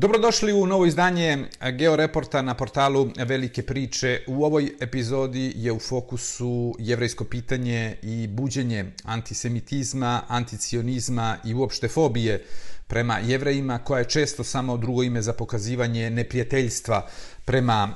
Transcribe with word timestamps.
Dobrodošli 0.00 0.52
u 0.52 0.66
novo 0.66 0.86
izdanje 0.86 1.38
eh, 1.60 1.72
Georeporta 1.72 2.42
na 2.42 2.54
portalu 2.54 3.10
Velike 3.16 3.62
priče. 3.62 4.20
U 4.26 4.44
ovoj 4.44 4.72
epizodi 4.80 5.52
je 5.56 5.72
u 5.72 5.78
fokusu 5.78 6.74
jevrejsko 6.78 7.24
pitanje 7.24 7.96
i 8.02 8.26
buđenje 8.26 8.92
antisemitizma, 9.04 10.22
anticionizma 10.28 11.36
i 11.44 11.54
uopšte 11.54 11.88
fobije 11.88 12.44
prema 12.86 13.18
jevrejima, 13.18 13.78
koja 13.78 13.98
je 13.98 14.08
često 14.08 14.44
samo 14.44 14.76
drugo 14.76 15.02
ime 15.02 15.22
za 15.22 15.32
pokazivanje 15.32 16.10
neprijateljstva 16.10 17.08
prema 17.48 17.88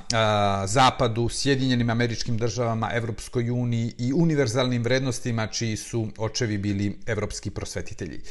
Zapadu, 0.65 1.29
Sjedinjenim 1.29 1.89
američkim 1.89 2.37
državama, 2.37 2.89
Evropskoj 2.93 3.49
uniji 3.49 3.93
i 3.97 4.13
univerzalnim 4.13 4.83
vrednostima 4.83 5.47
čiji 5.47 5.77
su 5.77 6.07
očevi 6.17 6.57
bili 6.57 6.97
evropski 7.05 7.49
prosvetitelji. 7.49 8.21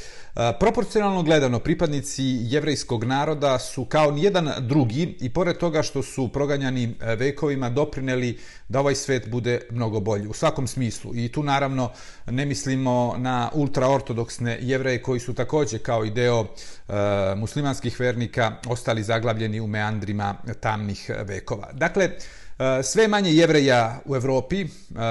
Proporcionalno 0.60 1.22
gledano, 1.22 1.58
pripadnici 1.58 2.22
jevrejskog 2.24 3.04
naroda 3.04 3.58
su 3.58 3.84
kao 3.84 4.10
nijedan 4.10 4.50
drugi 4.58 5.16
i 5.20 5.32
pored 5.32 5.56
toga 5.56 5.82
što 5.82 6.02
su 6.02 6.28
proganjani 6.28 6.94
vekovima 7.18 7.70
doprineli 7.70 8.38
da 8.68 8.80
ovaj 8.80 8.94
svet 8.94 9.28
bude 9.28 9.60
mnogo 9.70 10.00
bolji 10.00 10.26
u 10.26 10.32
svakom 10.32 10.66
smislu. 10.66 11.14
I 11.14 11.28
tu 11.32 11.42
naravno 11.42 11.90
ne 12.26 12.46
mislimo 12.46 13.14
na 13.18 13.50
ultraortodoksne 13.54 14.58
jevreje 14.60 15.02
koji 15.02 15.20
su 15.20 15.34
takođe 15.34 15.78
kao 15.78 16.04
i 16.04 16.10
deo 16.10 16.44
e, 16.44 16.92
muslimanskih 17.36 18.00
vernika 18.00 18.52
ostali 18.66 19.02
zaglavljeni 19.02 19.60
u 19.60 19.66
meandrima 19.66 20.34
tamnih 20.60 21.11
vekova. 21.24 21.68
Dakle, 21.72 22.04
e, 22.04 22.82
sve 22.82 23.08
manje 23.08 23.32
jevreja 23.32 24.00
u 24.04 24.16
Evropi, 24.16 24.60
e, 24.60 24.66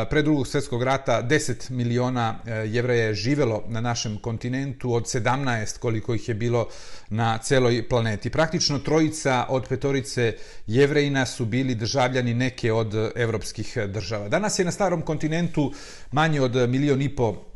pre 0.09 0.21
drugog 0.21 0.47
svjetskog 0.47 0.83
rata 0.83 1.23
10 1.23 1.71
miliona 1.71 2.39
e, 2.45 2.51
jevreja 2.51 3.05
je 3.05 3.13
živelo 3.13 3.63
na 3.67 3.81
našem 3.81 4.17
kontinentu 4.17 4.93
od 4.93 5.03
17 5.03 5.79
koliko 5.79 6.13
ih 6.13 6.29
je 6.29 6.35
bilo 6.35 6.67
na 7.09 7.37
celoj 7.37 7.89
planeti. 7.89 8.29
Praktično 8.29 8.79
trojica 8.79 9.45
od 9.49 9.67
petorice 9.67 10.33
jevrejina 10.67 11.25
su 11.25 11.45
bili 11.45 11.75
državljani 11.75 12.33
neke 12.33 12.73
od 12.73 13.11
evropskih 13.15 13.77
država. 13.87 14.29
Danas 14.29 14.59
je 14.59 14.65
na 14.65 14.71
starom 14.71 15.01
kontinentu 15.01 15.73
manje 16.11 16.41
od 16.41 16.69
milion 16.69 17.01
i 17.01 17.15
po 17.15 17.50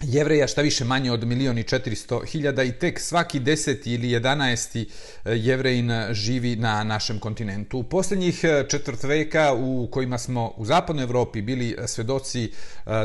jevreja, 0.00 0.46
šta 0.46 0.62
više 0.62 0.84
manje 0.84 1.12
od 1.12 1.24
milioni 1.24 1.62
četiristo 1.62 2.20
hiljada 2.20 2.62
i 2.62 2.72
tek 2.72 3.00
svaki 3.00 3.40
deseti 3.40 3.92
ili 3.92 4.10
jedanajesti 4.10 4.88
e, 5.24 5.32
jevrejin 5.36 5.92
živi 6.10 6.56
na 6.56 6.84
našem 6.84 7.18
kontinentu. 7.18 7.78
U 7.78 7.82
posljednjih 7.82 8.44
e, 8.44 8.64
četvrt 8.68 9.02
veka 9.02 9.54
u 9.54 9.88
kojima 9.90 10.18
smo 10.18 10.52
u 10.56 10.64
zapadnoj 10.64 11.02
Evropi 11.02 11.42
bili 11.42 11.76
e, 11.78 11.88
svedoci 11.88 12.44
e, 12.44 12.50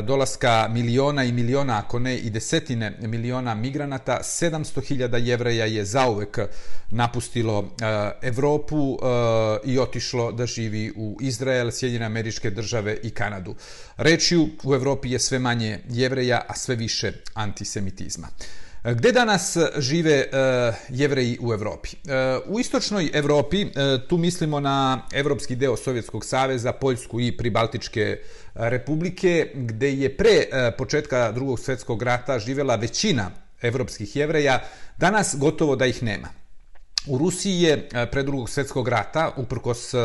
dolaska 0.02 0.68
miliona 0.70 1.24
i 1.24 1.32
miliona, 1.32 1.78
ako 1.78 1.98
ne 1.98 2.18
i 2.18 2.30
desetine 2.30 2.98
miliona 3.00 3.54
migranata, 3.54 4.18
700 4.22 4.86
hiljada 4.86 5.16
jevreja 5.16 5.66
je 5.66 5.84
zauvek 5.84 6.38
napustilo 6.90 7.70
Evropu 8.22 8.98
i 9.64 9.78
otišlo 9.78 10.32
da 10.32 10.46
živi 10.46 10.92
u 10.96 11.18
Izrael, 11.20 11.70
Sjedinjene 11.70 12.06
američke 12.06 12.50
države 12.50 12.96
i 13.02 13.10
Kanadu. 13.10 13.54
Rečju, 13.96 14.48
u 14.64 14.74
Evropi 14.74 15.10
je 15.10 15.18
sve 15.18 15.38
manje 15.38 15.78
jevreja, 15.88 16.42
a 16.48 16.54
sve 16.54 16.76
više 16.82 17.12
antisemitizma. 17.34 18.28
Gde 18.84 19.12
danas 19.12 19.56
e, 19.56 19.68
žive 19.78 20.24
uh, 20.26 20.74
jevreji 20.88 21.38
u 21.40 21.52
Evropi? 21.52 21.88
Uh, 22.04 22.54
u 22.54 22.60
istočnoj 22.60 23.10
Evropi, 23.14 23.64
uh, 23.64 23.70
tu 24.08 24.18
mislimo 24.18 24.60
na 24.60 25.06
evropski 25.12 25.56
deo 25.56 25.76
Sovjetskog 25.76 26.24
saveza, 26.24 26.72
Poljsku 26.72 27.20
i 27.20 27.36
Pribaltičke 27.36 28.18
republike, 28.54 29.52
gde 29.54 29.92
je 29.92 30.16
pre 30.16 30.36
uh, 30.36 30.74
početka 30.78 31.32
drugog 31.32 31.60
svjetskog 31.60 32.02
rata 32.02 32.38
živela 32.38 32.76
većina 32.76 33.30
evropskih 33.62 34.16
jevreja, 34.16 34.58
danas 34.98 35.36
gotovo 35.38 35.76
da 35.76 35.86
ih 35.86 36.02
nema. 36.02 36.41
U 37.06 37.18
Rusiji 37.18 37.62
je 37.62 37.88
e, 37.92 38.06
pre 38.06 38.22
drugog 38.22 38.50
svjetskog 38.50 38.88
rata, 38.88 39.30
uprkos 39.36 39.94
e, 39.94 39.98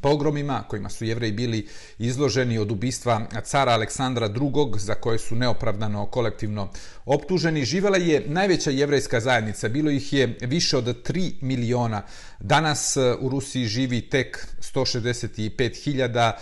pogromima 0.00 0.64
kojima 0.68 0.90
su 0.90 1.04
jevreji 1.04 1.32
bili 1.32 1.68
izloženi 1.98 2.58
od 2.58 2.72
ubistva 2.72 3.26
cara 3.44 3.72
Aleksandra 3.72 4.26
II, 4.26 4.78
za 4.78 4.94
koje 4.94 5.18
su 5.18 5.34
neopravdano 5.34 6.06
kolektivno 6.06 6.68
optuženi, 7.04 7.64
živela 7.64 7.96
je 7.96 8.24
najveća 8.26 8.70
jevrejska 8.70 9.20
zajednica. 9.20 9.68
Bilo 9.68 9.90
ih 9.90 10.12
je 10.12 10.38
više 10.40 10.76
od 10.76 10.84
3 10.84 11.32
miliona. 11.40 12.02
Danas 12.40 12.96
e, 12.96 13.14
u 13.20 13.28
Rusiji 13.28 13.66
živi 13.66 14.00
tek 14.00 14.46
165.000, 14.60 16.32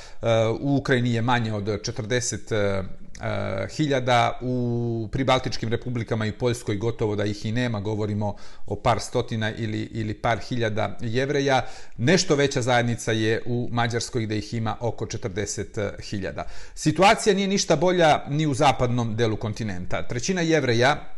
u 0.61 0.77
Ukrajini 0.77 1.15
je 1.15 1.23
manje 1.23 1.53
od 1.53 1.65
40 1.65 2.85
e, 3.21 3.67
hiljada 3.77 4.39
u 4.43 5.09
pribaltičkim 5.13 5.69
republikama 5.69 6.27
i 6.27 6.33
Poljskoj 6.33 6.77
gotovo 6.77 7.17
da 7.17 7.25
ih 7.25 7.47
i 7.47 7.53
nema, 7.53 7.81
govorimo 7.81 8.37
o 8.67 8.77
par 8.77 9.01
stotina 9.01 9.53
ili, 9.55 9.81
ili 9.81 10.15
par 10.15 10.39
hiljada 10.39 10.99
jevreja. 11.01 11.67
Nešto 11.97 12.35
veća 12.35 12.63
zajednica 12.63 13.13
je 13.13 13.43
u 13.47 13.69
Mađarskoj 13.73 14.23
gde 14.23 14.39
ih 14.39 14.55
ima 14.55 14.77
oko 14.81 15.07
40 15.07 15.81
eh, 15.81 16.03
hiljada. 16.03 16.45
Situacija 16.75 17.35
nije 17.35 17.49
ništa 17.49 17.77
bolja 17.77 18.25
ni 18.29 18.47
u 18.47 18.55
zapadnom 18.55 19.17
delu 19.17 19.37
kontinenta. 19.37 20.09
Trećina 20.09 20.41
jevreja 20.41 21.14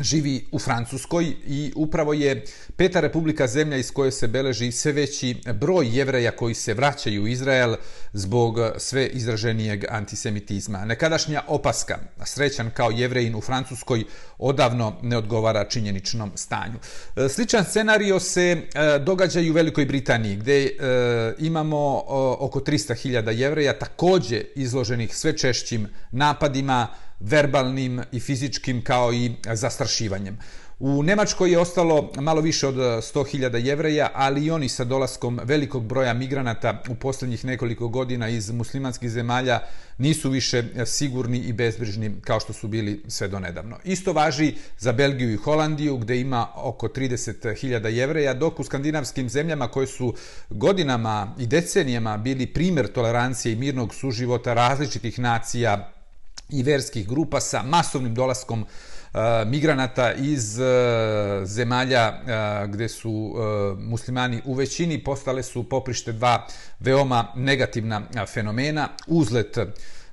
živi 0.00 0.46
u 0.52 0.58
Francuskoj 0.58 1.34
i 1.46 1.72
upravo 1.76 2.12
je 2.12 2.44
peta 2.76 3.00
republika 3.00 3.46
zemlja 3.46 3.76
iz 3.76 3.90
koje 3.90 4.12
se 4.12 4.28
beleži 4.28 4.72
sve 4.72 4.92
veći 4.92 5.36
broj 5.54 5.96
jevreja 5.98 6.30
koji 6.30 6.54
se 6.54 6.74
vraćaju 6.74 7.22
u 7.22 7.26
Izrael 7.26 7.74
zbog 8.12 8.58
sve 8.76 9.06
izraženijeg 9.06 9.84
antisemitizma. 9.90 10.84
Nekadašnja 10.84 11.42
opaska, 11.46 11.98
srećan 12.24 12.70
kao 12.70 12.90
jevrejin 12.90 13.34
u 13.34 13.40
Francuskoj, 13.40 14.04
odavno 14.38 14.96
ne 15.02 15.16
odgovara 15.16 15.64
činjeničnom 15.64 16.32
stanju. 16.34 16.78
E, 17.16 17.28
sličan 17.28 17.64
scenario 17.64 18.20
se 18.20 18.42
e, 18.42 18.98
događa 18.98 19.40
i 19.40 19.50
u 19.50 19.54
Velikoj 19.54 19.86
Britaniji, 19.86 20.36
gde 20.36 20.62
e, 20.62 20.70
imamo 21.38 22.04
oko 22.38 22.60
300.000 22.60 23.30
jevreja 23.30 23.78
takođe 23.78 24.42
izloženih 24.54 25.16
sve 25.16 25.36
češćim 25.36 25.88
napadima, 26.10 26.88
verbalnim 27.20 28.02
i 28.12 28.20
fizičkim 28.20 28.84
kao 28.84 29.12
i 29.12 29.32
zastrašivanjem. 29.54 30.38
U 30.80 31.02
Nemačkoj 31.02 31.50
je 31.50 31.58
ostalo 31.58 32.12
malo 32.20 32.40
više 32.40 32.68
od 32.68 32.74
100.000 32.74 33.56
jevreja, 33.56 34.10
ali 34.14 34.44
i 34.44 34.50
oni 34.50 34.68
sa 34.68 34.84
dolaskom 34.84 35.40
velikog 35.44 35.84
broja 35.84 36.14
migranata 36.14 36.82
u 36.88 36.94
posljednjih 36.94 37.44
nekoliko 37.44 37.88
godina 37.88 38.28
iz 38.28 38.50
muslimanskih 38.50 39.10
zemalja 39.10 39.60
nisu 39.98 40.30
više 40.30 40.64
sigurni 40.86 41.38
i 41.38 41.52
bezbrižni 41.52 42.12
kao 42.20 42.40
što 42.40 42.52
su 42.52 42.68
bili 42.68 43.02
sve 43.08 43.28
do 43.28 43.38
nedavno. 43.38 43.78
Isto 43.84 44.12
važi 44.12 44.54
za 44.78 44.92
Belgiju 44.92 45.32
i 45.32 45.36
Holandiju 45.36 45.96
gde 45.96 46.20
ima 46.20 46.46
oko 46.56 46.88
30.000 46.88 47.86
jevreja, 47.86 48.34
dok 48.34 48.60
u 48.60 48.64
skandinavskim 48.64 49.28
zemljama 49.28 49.68
koje 49.68 49.86
su 49.86 50.14
godinama 50.50 51.34
i 51.38 51.46
decenijama 51.46 52.16
bili 52.16 52.46
primer 52.46 52.86
tolerancije 52.86 53.52
i 53.52 53.56
mirnog 53.56 53.94
suživota 53.94 54.54
različitih 54.54 55.18
nacija, 55.18 55.92
i 56.50 56.62
verskih 56.62 57.08
grupa 57.08 57.40
sa 57.40 57.62
masovnim 57.62 58.14
dolaskom 58.14 58.62
e, 58.62 59.44
migranata 59.46 60.12
iz 60.12 60.58
e, 60.60 60.64
zemalja 61.44 62.08
e, 62.08 62.66
gde 62.68 62.88
su 62.88 63.34
muslimani 63.78 64.42
u 64.44 64.54
većini 64.54 65.04
postale 65.04 65.42
su 65.42 65.68
poprište 65.68 66.12
dva 66.12 66.46
veoma 66.80 67.32
negativna 67.36 68.02
fenomena. 68.26 68.88
Uzlet 69.06 69.58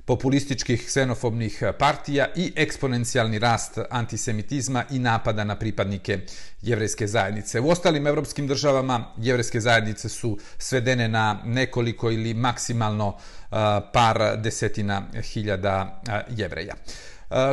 populističkih 0.05 0.85
ksenofobnih 0.87 1.61
eh, 1.61 1.73
partija 1.73 2.27
i 2.35 2.51
eksponencijalni 2.55 3.39
rast 3.39 3.79
antisemitizma 3.89 4.83
i 4.91 4.99
napada 4.99 5.43
na 5.43 5.55
pripadnike 5.55 6.19
jevrejske 6.61 7.07
zajednice. 7.07 7.59
U 7.59 7.69
ostalim 7.69 8.07
evropskim 8.07 8.47
državama 8.47 9.13
jevrejske 9.17 9.59
zajednice 9.59 10.09
su 10.09 10.37
svedene 10.57 11.07
na 11.07 11.41
nekoliko 11.45 12.11
ili 12.11 12.33
maksimalno 12.33 13.15
eh, 13.17 13.55
par 13.93 14.37
desetina 14.37 15.01
hiljada 15.33 16.01
eh, 16.07 16.21
jevreja. 16.29 16.75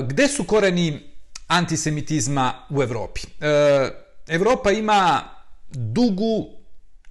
Gde 0.08 0.28
su 0.28 0.44
koreni 0.44 1.00
antisemitizma 1.46 2.52
u 2.70 2.82
Evropi? 2.82 3.20
Evropa 4.28 4.70
ima 4.70 5.20
dugu 5.70 6.61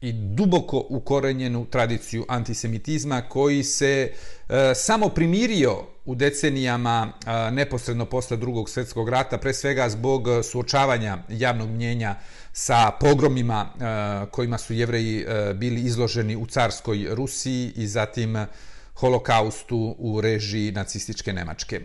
i 0.02 0.14
duboko 0.14 0.86
ukorenjenu 0.90 1.66
tradiciju 1.66 2.26
antisemitizma 2.28 3.22
koji 3.22 3.64
se 3.64 4.12
e, 4.50 4.76
samo 4.76 5.10
primirio 5.10 5.88
u 6.06 6.16
decenijama 6.16 7.14
e, 7.26 7.52
neposredno 7.52 8.06
posle 8.06 8.38
drugog 8.38 8.70
svjetskog 8.70 9.10
rata, 9.10 9.38
pre 9.38 9.54
svega 9.54 9.90
zbog 9.90 10.28
suočavanja 10.44 11.18
javnog 11.30 11.70
mnjenja 11.70 12.16
sa 12.54 12.92
pogromima 13.00 13.66
e, 13.66 14.32
kojima 14.32 14.58
su 14.58 14.74
jevreji 14.74 15.26
e, 15.28 15.54
bili 15.54 15.82
izloženi 15.82 16.36
u 16.36 16.46
carskoj 16.46 17.08
Rusiji 17.10 17.74
i 17.76 17.88
zatim 17.88 18.46
holokaustu 18.94 19.96
u 19.98 20.22
režiji 20.22 20.72
nacističke 20.72 21.34
Nemačke. 21.34 21.76
E, 21.76 21.82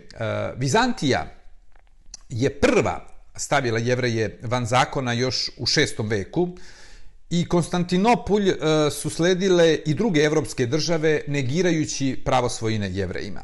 Vizantija 0.55 1.27
je 2.29 2.59
prva 2.59 3.07
stavila 3.35 3.79
jevreje 3.79 4.39
van 4.43 4.65
zakona 4.65 5.13
još 5.13 5.49
u 5.57 5.65
šestom 5.65 6.07
veku, 6.07 6.49
I 7.29 7.47
Konstantinopolj 7.47 8.49
e, 8.49 8.55
su 8.91 9.09
sledile 9.09 9.75
i 9.85 9.93
druge 9.93 10.19
evropske 10.19 10.65
države 10.65 11.21
negirajući 11.27 12.21
pravo 12.25 12.49
svojine 12.49 12.89
jevrejima. 12.91 13.41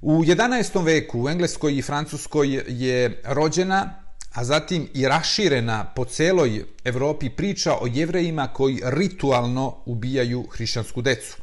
U 0.00 0.24
11. 0.24 0.84
veku 0.84 1.22
u 1.22 1.28
Engleskoj 1.28 1.78
i 1.78 1.82
Francuskoj 1.82 2.64
je 2.68 3.22
rođena 3.24 4.02
a 4.32 4.44
zatim 4.44 4.88
i 4.94 5.08
raširena 5.08 5.84
po 5.84 6.04
celoj 6.04 6.64
Evropi 6.84 7.30
priča 7.30 7.72
o 7.80 7.86
jevrejima 7.86 8.48
koji 8.48 8.80
ritualno 8.84 9.76
ubijaju 9.86 10.46
hrišćansku 10.50 11.02
decu. 11.02 11.36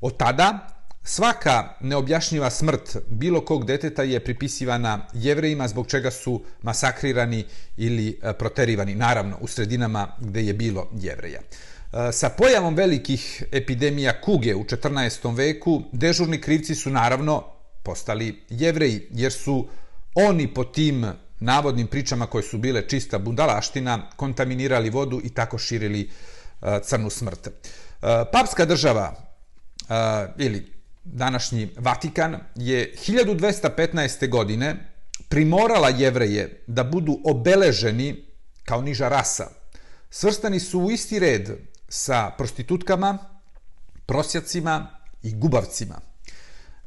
Od 0.00 0.16
tada 0.16 0.77
svaka 1.08 1.74
neobjašnjiva 1.80 2.50
smrt 2.50 2.96
bilo 3.08 3.40
kog 3.40 3.64
deteta 3.64 4.02
je 4.02 4.20
pripisivana 4.20 5.06
jevrejima 5.12 5.68
zbog 5.68 5.86
čega 5.86 6.10
su 6.10 6.42
masakrirani 6.62 7.44
ili 7.76 8.18
e, 8.22 8.32
proterivani, 8.32 8.94
naravno 8.94 9.38
u 9.40 9.46
sredinama 9.46 10.08
gde 10.20 10.42
je 10.42 10.52
bilo 10.52 10.88
jevreja. 11.00 11.40
E, 11.40 12.12
sa 12.12 12.28
pojavom 12.28 12.74
velikih 12.74 13.44
epidemija 13.52 14.20
kuge 14.20 14.54
u 14.54 14.64
14. 14.64 15.36
veku, 15.36 15.82
dežurni 15.92 16.40
krivci 16.40 16.74
su 16.74 16.90
naravno 16.90 17.44
postali 17.82 18.44
jevreji, 18.50 19.08
jer 19.10 19.32
su 19.32 19.68
oni 20.14 20.54
po 20.54 20.64
tim 20.64 21.06
navodnim 21.40 21.86
pričama 21.86 22.26
koje 22.26 22.42
su 22.42 22.58
bile 22.58 22.88
čista 22.88 23.18
bundalaština 23.18 24.10
kontaminirali 24.16 24.90
vodu 24.90 25.20
i 25.24 25.28
tako 25.28 25.58
širili 25.58 26.10
e, 26.62 26.80
crnu 26.82 27.10
smrt. 27.10 27.48
Papska 28.32 28.64
država 28.64 29.14
ili 30.38 30.77
današnji 31.12 31.68
Vatikan 31.76 32.36
je 32.54 32.94
1215. 33.06 34.28
godine 34.28 34.76
primorala 35.28 35.88
jevreje 35.88 36.64
da 36.66 36.84
budu 36.84 37.20
obeleženi 37.24 38.24
kao 38.64 38.82
niža 38.82 39.08
rasa. 39.08 39.50
Svrstani 40.10 40.60
su 40.60 40.80
u 40.80 40.90
isti 40.90 41.18
red 41.18 41.50
sa 41.88 42.30
prostitutkama, 42.38 43.18
prosjacima 44.06 44.90
i 45.22 45.34
gubavcima. 45.34 46.00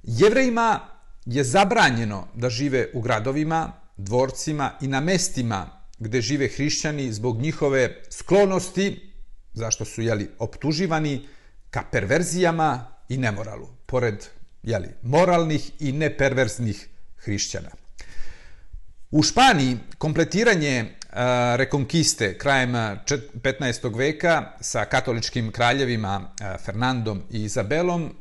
Jevrejima 0.03 0.79
je 1.25 1.43
zabranjeno 1.43 2.27
da 2.33 2.49
žive 2.49 2.87
u 2.93 3.01
gradovima, 3.01 3.73
dvorcima 3.97 4.71
i 4.81 4.87
na 4.87 4.99
mestima 4.99 5.81
gde 5.99 6.21
žive 6.21 6.47
hrišćani 6.47 7.13
zbog 7.13 7.41
njihove 7.41 8.03
sklonosti, 8.09 9.13
zašto 9.53 9.85
su 9.85 10.01
jeli, 10.01 10.29
optuživani, 10.39 11.27
ka 11.69 11.83
perverzijama 11.91 12.87
i 13.09 13.17
nemoralu, 13.17 13.67
pored 13.91 14.25
jeli, 14.63 14.87
moralnih 15.01 15.71
i 15.79 15.91
neperverznih 15.91 16.87
hrišćana. 17.17 17.69
U 19.11 19.23
Španiji 19.23 19.77
kompletiranje 19.97 20.75
e, 20.77 20.87
rekonkiste 21.57 22.37
krajem 22.37 22.75
e, 22.75 22.97
15. 23.07 23.97
veka 23.97 24.51
sa 24.61 24.85
katoličkim 24.85 25.51
kraljevima 25.51 26.21
e, 26.21 26.57
Fernandom 26.65 27.21
i 27.31 27.43
Izabelom 27.43 28.15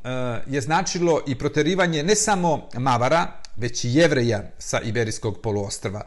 je 0.47 0.61
značilo 0.61 1.21
i 1.27 1.39
proterivanje 1.39 2.03
ne 2.03 2.17
samo 2.17 2.69
Mavara, 2.75 3.27
već 3.57 3.85
i 3.85 3.95
jevreja 3.95 4.43
sa 4.59 4.81
Iberijskog 4.81 5.41
poluostrva. 5.43 6.03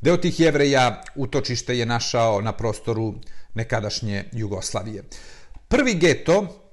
Deo 0.00 0.16
tih 0.16 0.40
jevreja 0.40 1.02
utočište 1.14 1.78
je 1.78 1.86
našao 1.86 2.40
na 2.40 2.52
prostoru 2.52 3.14
nekadašnje 3.54 4.24
Jugoslavije. 4.32 5.04
Prvi 5.68 5.94
geto 5.94 6.64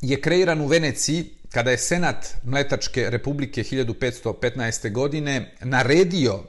je 0.00 0.20
kreiran 0.20 0.60
u 0.60 0.66
Veneciji 0.66 1.39
kada 1.50 1.70
je 1.70 1.78
Senat 1.78 2.34
Mletačke 2.44 3.10
republike 3.10 3.62
1515. 3.62 4.92
godine 4.92 5.54
naredio 5.60 6.44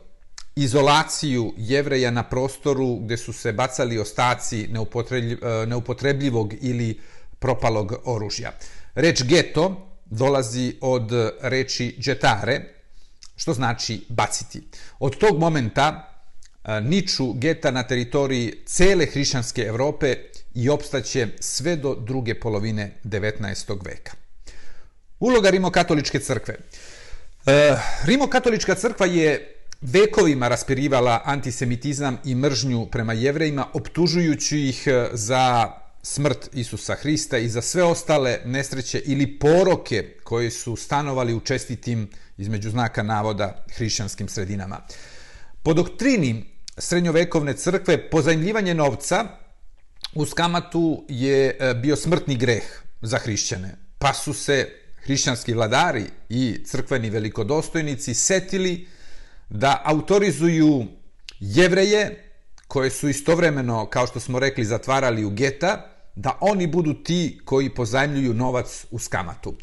izolaciju 0.56 1.54
jevreja 1.58 2.12
na 2.12 2.24
prostoru 2.24 2.96
gde 2.96 3.18
su 3.18 3.34
se 3.34 3.52
bacali 3.52 4.00
ostaci 4.00 4.70
neupotrebljivog 5.68 6.54
ili 6.62 7.00
propalog 7.40 7.94
oružja. 8.06 8.52
Reč 8.96 9.24
geto 9.24 9.88
dolazi 10.06 10.76
od 10.82 11.12
reči 11.42 11.96
džetare, 12.00 12.62
što 13.36 13.54
znači 13.54 14.06
baciti. 14.10 14.62
Od 15.00 15.18
tog 15.18 15.40
momenta 15.40 16.08
e, 16.64 16.82
niču 16.82 17.34
geta 17.34 17.72
na 17.72 17.84
teritoriji 17.84 18.54
cele 18.66 19.06
hrišćanske 19.06 19.62
Evrope 19.62 20.16
i 20.54 20.70
opstaće 20.70 21.28
sve 21.40 21.76
do 21.76 21.96
druge 21.96 22.40
polovine 22.40 23.00
19. 23.04 23.86
veka. 23.86 24.21
Uloga 25.22 25.50
Rimokatoličke 25.50 26.20
crkve. 26.20 26.56
E, 27.46 27.76
Rimokatolička 28.06 28.76
crkva 28.76 29.06
je 29.06 29.56
vekovima 29.82 30.48
raspirivala 30.48 31.22
antisemitizam 31.26 32.18
i 32.26 32.36
mržnju 32.36 32.86
prema 32.92 33.14
jevrejima, 33.14 33.68
optužujući 33.74 34.60
ih 34.60 34.88
e, 34.88 35.10
za 35.14 35.72
smrt 36.04 36.50
Isusa 36.54 36.96
Hrista 36.96 37.38
i 37.38 37.50
za 37.50 37.62
sve 37.62 37.84
ostale 37.84 38.40
nesreće 38.46 39.00
ili 39.00 39.40
poroke 39.40 40.16
koje 40.24 40.52
su 40.52 40.76
stanovali 40.76 41.34
u 41.34 41.40
čestitim, 41.40 42.10
između 42.38 42.70
znaka 42.70 43.04
navoda, 43.04 43.66
hrišćanskim 43.76 44.28
sredinama. 44.28 44.82
Po 45.64 45.74
doktrini 45.74 46.46
srednjovekovne 46.78 47.54
crkve, 47.54 48.10
pozajmljivanje 48.10 48.74
novca 48.74 49.26
uz 50.14 50.34
kamatu 50.34 51.06
je 51.10 51.58
e, 51.60 51.74
bio 51.74 51.96
smrtni 51.96 52.36
greh 52.36 52.64
za 53.02 53.18
hrišćane, 53.18 53.78
pa 54.00 54.14
su 54.14 54.34
se 54.34 54.81
hrišćanski 55.04 55.54
vladari 55.54 56.06
i 56.30 56.64
crkveni 56.66 57.10
velikodostojnici 57.10 58.14
setili 58.14 58.88
da 59.50 59.82
autorizuju 59.86 60.86
jevreje 61.40 62.32
koje 62.68 62.90
su 62.90 63.10
istovremeno, 63.10 63.86
kao 63.86 64.08
što 64.08 64.20
smo 64.20 64.40
rekli, 64.40 64.66
zatvarali 64.66 65.26
u 65.26 65.30
geta, 65.30 65.88
da 66.16 66.38
oni 66.42 66.68
budu 66.68 66.94
ti 66.94 67.40
koji 67.46 67.70
pozajmljuju 67.70 68.34
novac 68.34 68.86
uz 68.92 69.08
kamatu. 69.08 69.56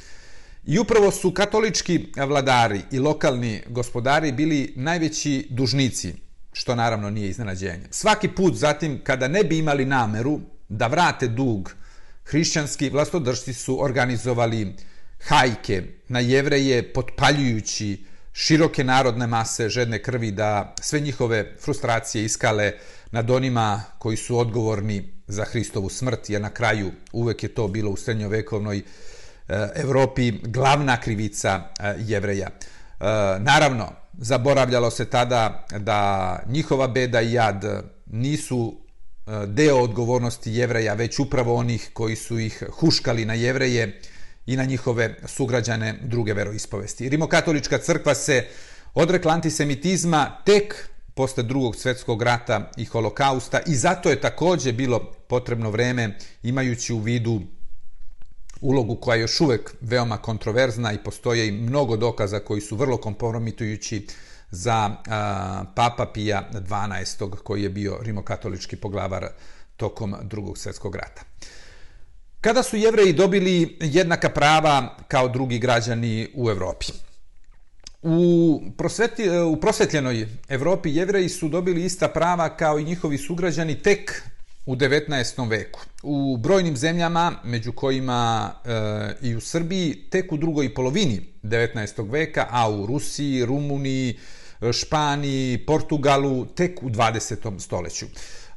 I 0.67 0.79
upravo 0.79 1.11
su 1.11 1.35
katolički 1.35 2.13
vladari 2.17 2.81
i 2.91 2.99
lokalni 2.99 3.63
gospodari 3.69 4.33
bili 4.33 4.73
najveći 4.77 5.47
dužnici 5.51 6.15
što 6.53 6.75
naravno 6.75 7.11
nije 7.11 7.29
iznenađenje. 7.29 7.87
Svaki 7.91 8.29
put 8.29 8.55
zatim, 8.55 9.01
kada 9.05 9.29
ne 9.29 9.45
bi 9.45 9.59
imali 9.59 9.85
nameru 9.85 10.41
da 10.69 10.87
vrate 10.87 11.29
dug, 11.29 11.75
hrišćanski 12.25 12.91
vlastodržci 12.91 13.55
su 13.55 13.85
organizovali 13.85 14.75
hajke 15.21 15.83
na 16.09 16.21
jevreje, 16.21 16.93
potpaljujući 16.93 18.05
široke 18.33 18.85
narodne 18.85 19.27
mase 19.27 19.69
žedne 19.69 20.03
krvi 20.03 20.31
da 20.31 20.75
sve 20.81 21.01
njihove 21.01 21.55
frustracije 21.61 22.25
iskale 22.25 22.73
nad 23.11 23.31
onima 23.31 23.83
koji 23.99 24.17
su 24.17 24.39
odgovorni 24.39 25.13
za 25.27 25.45
Hristovu 25.45 25.89
smrt, 25.89 26.31
jer 26.31 26.41
na 26.41 26.51
kraju 26.51 26.93
uvek 27.13 27.43
je 27.43 27.49
to 27.49 27.69
bilo 27.69 27.91
u 27.91 27.97
srednjovekovnoj 27.97 28.79
e, 28.79 28.83
Evropi 29.75 30.33
glavna 30.43 31.01
krivica 31.01 31.63
e, 31.81 31.95
jevreja. 31.99 32.49
E, 32.49 33.05
naravno, 33.39 33.93
zaboravljalo 34.19 34.91
se 34.91 35.05
tada 35.05 35.67
da 35.79 36.43
njihova 36.47 36.89
beda 36.89 37.21
i 37.21 37.33
jad 37.33 37.65
nisu 38.07 38.81
deo 39.47 39.77
odgovornosti 39.77 40.53
jevreja, 40.53 40.95
već 40.95 41.19
upravo 41.19 41.55
onih 41.55 41.91
koji 41.93 42.17
su 42.17 42.39
ih 42.39 42.63
huškali 42.71 43.25
na 43.25 43.35
jevreje 43.35 44.01
i 44.49 44.57
na 44.57 44.65
njihove 44.65 45.15
sugrađane 45.27 45.95
druge 46.03 46.35
veroispovesti. 46.35 47.09
Rimokatolička 47.09 47.79
crkva 47.79 48.15
se 48.15 48.47
odrekla 48.95 49.33
antisemitizma 49.33 50.43
tek 50.45 50.89
posle 51.15 51.43
drugog 51.43 51.77
svetskog 51.77 52.23
rata 52.23 52.71
i 52.77 52.85
holokausta 52.85 53.61
i 53.67 53.75
zato 53.75 54.11
je 54.11 54.21
takođe 54.21 54.73
bilo 54.73 55.13
potrebno 55.29 55.71
vreme 55.71 56.19
imajući 56.43 56.93
u 56.93 56.99
vidu 56.99 57.43
ulogu 58.61 58.97
koja 58.97 59.17
je 59.17 59.21
još 59.21 59.41
uvek 59.41 59.75
veoma 59.81 60.17
kontroverzna 60.17 60.93
i 60.93 61.03
postoje 61.05 61.49
i 61.49 61.53
mnogo 61.53 61.97
dokaza 61.97 62.41
koji 62.41 62.61
su 62.61 62.77
vrlo 62.77 62.97
kompromitujući 62.97 64.07
za 64.51 64.91
a, 65.07 65.65
Papa 65.75 66.07
Pija 66.15 66.51
XII. 66.53 67.37
koji 67.37 67.63
je 67.63 67.69
bio 67.69 67.99
rimokatolički 68.03 68.77
poglavar 68.77 69.27
tokom 69.77 70.17
drugog 70.23 70.59
svetskog 70.59 70.97
rata. 70.97 71.23
Kada 72.41 72.63
su 72.63 72.77
jevreji 72.77 73.13
dobili 73.13 73.77
jednaka 73.81 74.29
prava 74.29 74.97
kao 75.09 75.29
drugi 75.29 75.59
građani 75.59 76.29
u 76.35 76.51
Evropi? 76.51 76.87
U, 78.03 78.63
prosveti, 78.77 79.31
u 79.31 79.57
prosvetljenoj 79.57 80.29
Evropi 80.49 80.91
jevreji 80.91 81.29
su 81.29 81.49
dobili 81.49 81.85
ista 81.85 82.09
prava 82.09 82.57
kao 82.57 82.79
i 82.79 82.85
njihovi 82.85 83.19
sugrađani 83.19 83.75
tek 83.75 84.23
u 84.67 84.77
19. 84.77 85.49
veku. 85.51 85.81
U 86.03 86.37
brojnim 86.37 86.77
zemljama, 86.77 87.33
među 87.45 87.73
kojima 87.73 88.53
e, 88.65 88.71
i 89.23 89.37
u 89.37 89.41
Srbiji, 89.41 89.95
tek 90.11 90.33
u 90.33 90.37
drugoj 90.37 90.75
polovini 90.75 91.21
19. 91.43 92.11
veka, 92.11 92.47
a 92.51 92.71
u 92.71 92.87
Rusiji, 92.87 93.45
Rumuniji, 93.45 94.19
Španiji, 94.73 95.59
Portugalu, 95.67 96.47
tek 96.47 96.83
u 96.83 96.91
20. 96.91 97.61
stoljeću. 97.61 98.07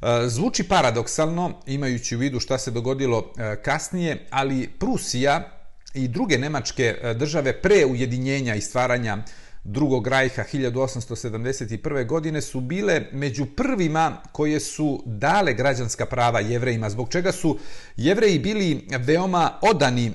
E, 0.01 0.29
zvuči 0.29 0.63
paradoksalno, 0.63 1.53
imajući 1.65 2.15
u 2.15 2.19
vidu 2.19 2.39
šta 2.39 2.57
se 2.57 2.71
dogodilo 2.71 3.33
e, 3.37 3.55
kasnije, 3.55 4.25
ali 4.29 4.69
Prusija 4.79 5.49
i 5.93 6.07
druge 6.07 6.37
nemačke 6.37 6.95
e, 7.01 7.13
države 7.13 7.61
pre 7.61 7.85
ujedinjenja 7.85 8.55
i 8.55 8.61
stvaranja 8.61 9.17
drugog 9.63 10.07
rajha 10.07 10.43
1871. 10.53 12.05
godine 12.05 12.41
su 12.41 12.61
bile 12.61 13.01
među 13.11 13.45
prvima 13.45 14.17
koje 14.31 14.59
su 14.59 15.03
dale 15.05 15.53
građanska 15.53 16.05
prava 16.05 16.39
jevrejima, 16.39 16.89
zbog 16.89 17.09
čega 17.09 17.31
su 17.31 17.57
jevreji 17.97 18.39
bili 18.39 18.87
veoma 18.99 19.51
odani 19.61 20.07
e, 20.07 20.11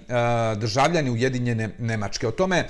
državljani 0.57 1.11
Ujedinjene 1.11 1.71
Nemačke. 1.79 2.29
O 2.29 2.31
tome 2.31 2.57
e, 2.59 2.67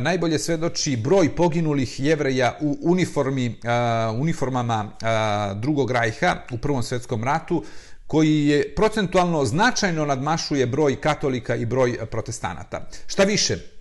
najbolje 0.00 0.38
svedoči 0.38 0.96
broj 0.96 1.36
poginulih 1.36 2.00
jevreja 2.00 2.58
u 2.60 2.78
uniformi, 2.80 3.46
e, 3.46 3.52
uniformama 4.20 4.90
e, 4.90 5.06
drugog 5.54 5.90
rajha 5.90 6.36
u 6.52 6.58
Prvom 6.58 6.82
svjetskom 6.82 7.24
ratu, 7.24 7.64
koji 8.06 8.46
je 8.46 8.74
procentualno 8.74 9.44
značajno 9.44 10.06
nadmašuje 10.06 10.66
broj 10.66 11.00
katolika 11.00 11.56
i 11.56 11.66
broj 11.66 12.06
protestanata. 12.10 12.88
Šta 13.06 13.22
više, 13.24 13.77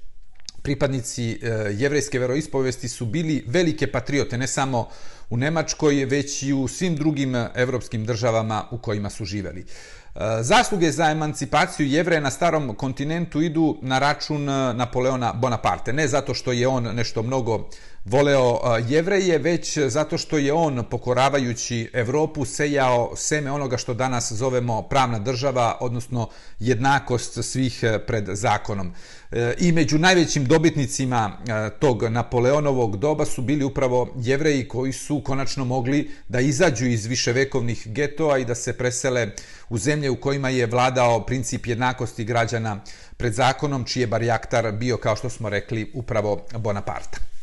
pripadnici 0.67 1.31
e, 1.31 1.37
jevrejske 1.79 2.19
veroispovesti 2.19 2.89
su 2.89 3.05
bili 3.05 3.43
velike 3.47 3.87
patriote, 3.91 4.37
ne 4.37 4.47
samo 4.47 4.89
u 5.29 5.37
Nemačkoj, 5.37 6.05
već 6.05 6.43
i 6.43 6.53
u 6.53 6.67
svim 6.67 6.95
drugim 6.95 7.35
e, 7.35 7.49
evropskim 7.55 8.05
državama 8.05 8.65
u 8.71 8.77
kojima 8.77 9.09
su 9.09 9.25
živeli. 9.25 9.61
E, 9.63 10.19
zasluge 10.41 10.91
za 10.91 11.07
emancipaciju 11.11 11.87
jevreja 11.87 12.21
na 12.21 12.31
starom 12.31 12.75
kontinentu 12.75 13.41
idu 13.41 13.77
na 13.81 13.99
račun 13.99 14.43
Napoleona 14.75 15.33
Bonaparte. 15.33 15.93
Ne 15.93 16.07
zato 16.07 16.33
što 16.33 16.51
je 16.51 16.67
on 16.67 16.83
nešto 16.83 17.23
mnogo 17.23 17.69
voleo 18.09 18.59
jevreje, 18.87 19.37
već 19.37 19.77
zato 19.77 20.17
što 20.17 20.37
je 20.37 20.53
on, 20.53 20.83
pokoravajući 20.89 21.89
Evropu, 21.93 22.45
sejao 22.45 23.13
seme 23.15 23.51
onoga 23.51 23.77
što 23.77 23.93
danas 23.93 24.31
zovemo 24.31 24.81
pravna 24.81 25.19
država, 25.19 25.77
odnosno 25.79 26.29
jednakost 26.59 27.43
svih 27.43 27.83
e, 27.83 27.99
pred 27.99 28.25
zakonom. 28.27 28.93
E, 29.31 29.53
I 29.59 29.71
među 29.71 29.97
najvećim 29.97 30.45
dobitnicima 30.45 31.31
e, 31.37 31.69
tog 31.79 32.03
Napoleonovog 32.03 32.97
doba 32.97 33.25
su 33.25 33.41
bili 33.41 33.63
upravo 33.63 34.13
jevreji 34.15 34.67
koji 34.67 34.93
su 34.93 35.21
konačno 35.25 35.65
mogli 35.65 36.11
da 36.27 36.39
izađu 36.39 36.85
iz 36.85 37.05
viševekovnih 37.05 37.87
getoa 37.87 38.37
i 38.37 38.45
da 38.45 38.55
se 38.55 38.73
presele 38.73 39.27
u 39.69 39.77
zemlje 39.77 40.09
u 40.09 40.15
kojima 40.15 40.49
je 40.49 40.65
vladao 40.65 41.25
princip 41.25 41.65
jednakosti 41.65 42.23
građana 42.23 42.79
pred 43.17 43.33
zakonom, 43.33 43.83
čiji 43.83 44.01
je 44.01 44.07
barjaktar 44.07 44.71
bio, 44.71 44.97
kao 44.97 45.15
što 45.15 45.29
smo 45.29 45.49
rekli, 45.49 45.91
upravo 45.93 46.45
Bonaparte. 46.57 47.36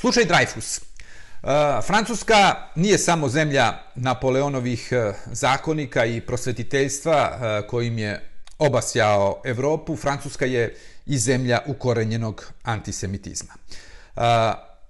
Slučaj 0.00 0.24
Dreyfus. 0.24 0.80
E, 0.80 1.82
Francuska 1.82 2.56
nije 2.74 2.98
samo 2.98 3.28
zemlja 3.28 3.78
Napoleonovih 3.94 4.88
e, 4.92 5.12
zakonika 5.26 6.04
i 6.04 6.20
prosvetiteljstva 6.20 7.38
e, 7.40 7.66
kojim 7.66 7.98
je 7.98 8.30
obasjao 8.58 9.42
Evropu. 9.44 9.96
Francuska 9.96 10.44
je 10.46 10.76
i 11.06 11.18
zemlja 11.18 11.60
ukorenjenog 11.66 12.52
antisemitizma. 12.62 13.52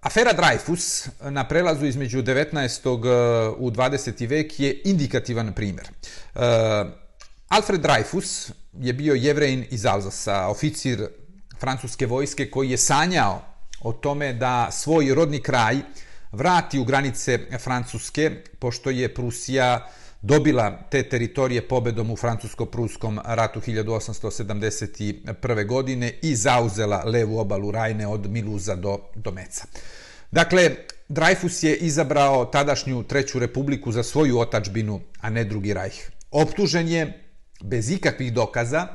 Afera 0.00 0.32
Dreyfus 0.32 1.08
na 1.30 1.48
prelazu 1.48 1.86
između 1.86 2.22
19. 2.22 3.54
u 3.58 3.70
20. 3.70 4.28
vek 4.28 4.60
je 4.60 4.80
indikativan 4.84 5.52
primjer. 5.52 5.88
Alfred 7.48 7.80
Dreyfus 7.80 8.50
je 8.72 8.92
bio 8.92 9.14
jevrejin 9.14 9.66
iz 9.70 9.86
Alzasa, 9.86 10.46
oficir 10.46 11.08
francuske 11.60 12.06
vojske 12.06 12.50
koji 12.50 12.70
je 12.70 12.78
sanjao 12.78 13.48
o 13.80 13.92
tome 13.92 14.32
da 14.32 14.68
svoj 14.70 15.14
rodni 15.14 15.42
kraj 15.42 15.76
vrati 16.32 16.78
u 16.78 16.84
granice 16.84 17.38
Francuske, 17.58 18.30
pošto 18.58 18.90
je 18.90 19.14
Prusija 19.14 19.88
dobila 20.22 20.78
te 20.90 21.02
teritorije 21.02 21.68
pobedom 21.68 22.10
u 22.10 22.16
francusko-pruskom 22.16 23.20
ratu 23.24 23.60
1871. 23.60 25.66
godine 25.66 26.12
i 26.22 26.34
zauzela 26.34 27.02
levu 27.04 27.38
obalu 27.38 27.70
Rajne 27.70 28.06
od 28.06 28.30
Miluza 28.30 28.74
do, 28.74 28.98
do 29.14 29.30
Meca. 29.30 29.64
Dakle, 30.30 30.70
Dreyfus 31.08 31.64
je 31.64 31.76
izabrao 31.76 32.44
tadašnju 32.44 33.02
Treću 33.02 33.38
republiku 33.38 33.92
za 33.92 34.02
svoju 34.02 34.38
otačbinu, 34.38 35.00
a 35.20 35.30
ne 35.30 35.44
drugi 35.44 35.74
rajh. 35.74 36.10
Optužen 36.30 36.88
je 36.88 37.24
bez 37.62 37.90
ikakvih 37.90 38.32
dokaza, 38.32 38.86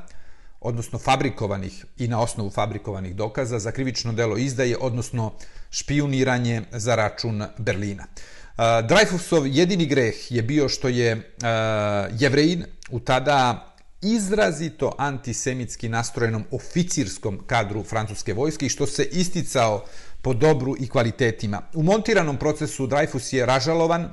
odnosno 0.64 0.98
fabrikovanih 0.98 1.84
i 1.96 2.08
na 2.08 2.20
osnovu 2.20 2.50
fabrikovanih 2.50 3.16
dokaza 3.16 3.58
za 3.58 3.72
krivično 3.72 4.12
delo 4.12 4.36
izdaje, 4.36 4.76
odnosno 4.80 5.32
špioniranje 5.70 6.62
za 6.72 6.94
račun 6.94 7.44
Berlina. 7.58 8.04
E, 8.04 8.62
Dreyfusov 8.62 9.46
jedini 9.46 9.86
greh 9.86 10.32
je 10.32 10.42
bio 10.42 10.68
što 10.68 10.88
je 10.88 11.10
e, 11.10 11.16
uh, 11.16 12.20
jevrejin 12.20 12.64
u 12.90 13.00
tada 13.00 13.70
izrazito 14.02 14.92
antisemitski 14.98 15.88
nastrojenom 15.88 16.44
oficirskom 16.50 17.38
kadru 17.46 17.82
francuske 17.82 18.34
vojske 18.34 18.66
i 18.66 18.68
što 18.68 18.86
se 18.86 19.04
isticao 19.04 19.84
po 20.22 20.34
dobru 20.34 20.76
i 20.80 20.88
kvalitetima. 20.88 21.62
U 21.74 21.82
montiranom 21.82 22.36
procesu 22.36 22.86
Dreyfus 22.86 23.34
je 23.34 23.46
ražalovan 23.46 24.12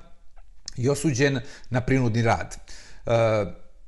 i 0.77 0.89
osuđen 0.89 1.39
na 1.70 1.81
prinudni 1.81 2.22
rad. 2.22 2.58
Uh, 3.05 3.13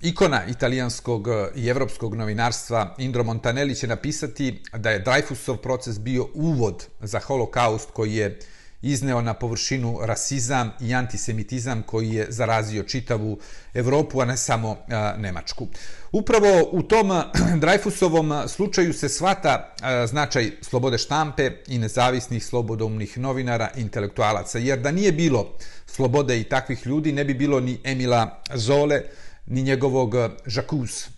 ikona 0.04 0.46
italijanskog 0.46 1.28
e, 1.28 1.48
i 1.56 1.68
evropskog 1.68 2.16
novinarstva 2.16 2.96
Indro 2.98 3.24
Montanelli 3.24 3.76
će 3.76 3.88
napisati 3.88 4.62
da 4.78 4.90
je 4.90 5.04
Dreyfusov 5.04 5.58
proces 5.58 6.00
bio 6.00 6.28
uvod 6.34 6.86
za 7.00 7.20
holokaust 7.20 7.92
koji 7.92 8.16
je 8.16 8.40
izneo 8.82 9.22
na 9.22 9.34
površinu 9.34 10.00
rasizam 10.02 10.72
i 10.82 10.94
antisemitizam 10.94 11.84
koji 11.84 12.10
je 12.10 12.26
zarazio 12.30 12.84
čitavu 12.84 13.40
Evropu, 13.74 14.22
a 14.22 14.26
ne 14.26 14.38
samo 14.38 14.72
e, 14.88 15.18
Nemačku. 15.18 15.68
Upravo 16.12 16.70
u 16.72 16.84
tom 16.84 17.12
e, 17.12 17.24
Dreyfusovom 17.62 18.48
slučaju 18.48 18.94
se 18.94 19.10
svata 19.10 19.76
značaj 20.08 20.52
slobode 20.62 20.98
štampe 20.98 21.52
i 21.68 21.78
nezavisnih 21.78 22.46
slobodomnih 22.46 23.18
novinara 23.18 23.70
intelektualaca, 23.76 24.60
jer 24.60 24.80
da 24.80 24.92
nije 24.92 25.12
bilo 25.12 25.58
slobode 25.86 26.40
i 26.40 26.44
takvih 26.44 26.88
ljudi, 26.88 27.12
ne 27.12 27.26
bi 27.26 27.34
bilo 27.34 27.60
ni 27.60 27.80
Emila 27.84 28.42
Zole, 28.54 29.02
ni 29.46 29.64
njegovog 29.64 30.16
eh, 30.16 30.30
Jacques, 30.46 31.08
eh, 31.08 31.10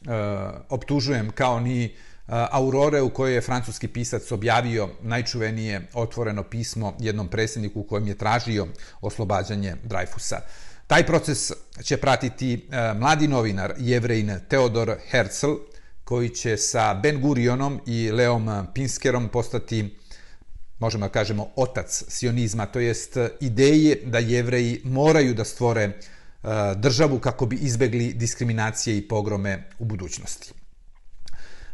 optužujem, 0.69 1.31
kao 1.31 1.59
ni 1.59 1.85
eh, 1.85 1.91
Aurore 2.51 3.01
u 3.01 3.09
kojoj 3.09 3.33
je 3.33 3.41
francuski 3.41 3.87
pisac 3.87 4.31
objavio 4.31 4.89
najčuvenije 5.01 5.87
otvoreno 5.93 6.43
pismo 6.43 6.93
jednom 6.99 7.27
predsjedniku 7.27 7.79
u 7.79 7.83
kojem 7.83 8.07
je 8.07 8.17
tražio 8.17 8.67
oslobađanje 9.01 9.75
Dreyfusa. 9.83 10.39
Taj 10.87 11.05
proces 11.05 11.51
će 11.83 11.97
pratiti 11.97 12.69
mladi 12.95 13.27
novinar 13.27 13.73
jevrejn 13.77 14.39
Teodor 14.49 14.95
Herzl, 15.09 15.51
koji 16.03 16.29
će 16.29 16.57
sa 16.57 16.93
Ben 16.93 17.21
Gurionom 17.21 17.81
i 17.85 18.11
Leom 18.11 18.67
Pinskerom 18.73 19.29
postati, 19.29 19.97
možemo 20.79 21.05
da 21.05 21.11
kažemo, 21.11 21.47
otac 21.55 22.03
sionizma, 22.07 22.65
to 22.65 22.79
jest 22.79 23.17
ideje 23.39 24.01
da 24.05 24.19
jevreji 24.19 24.81
moraju 24.83 25.33
da 25.33 25.43
stvore 25.43 25.91
E, 26.45 26.75
državu 26.75 27.19
kako 27.19 27.45
bi 27.45 27.55
izbegli 27.55 28.13
diskriminacije 28.13 28.97
i 28.97 29.07
pogrome 29.07 29.63
u 29.79 29.85
budućnosti. 29.85 30.53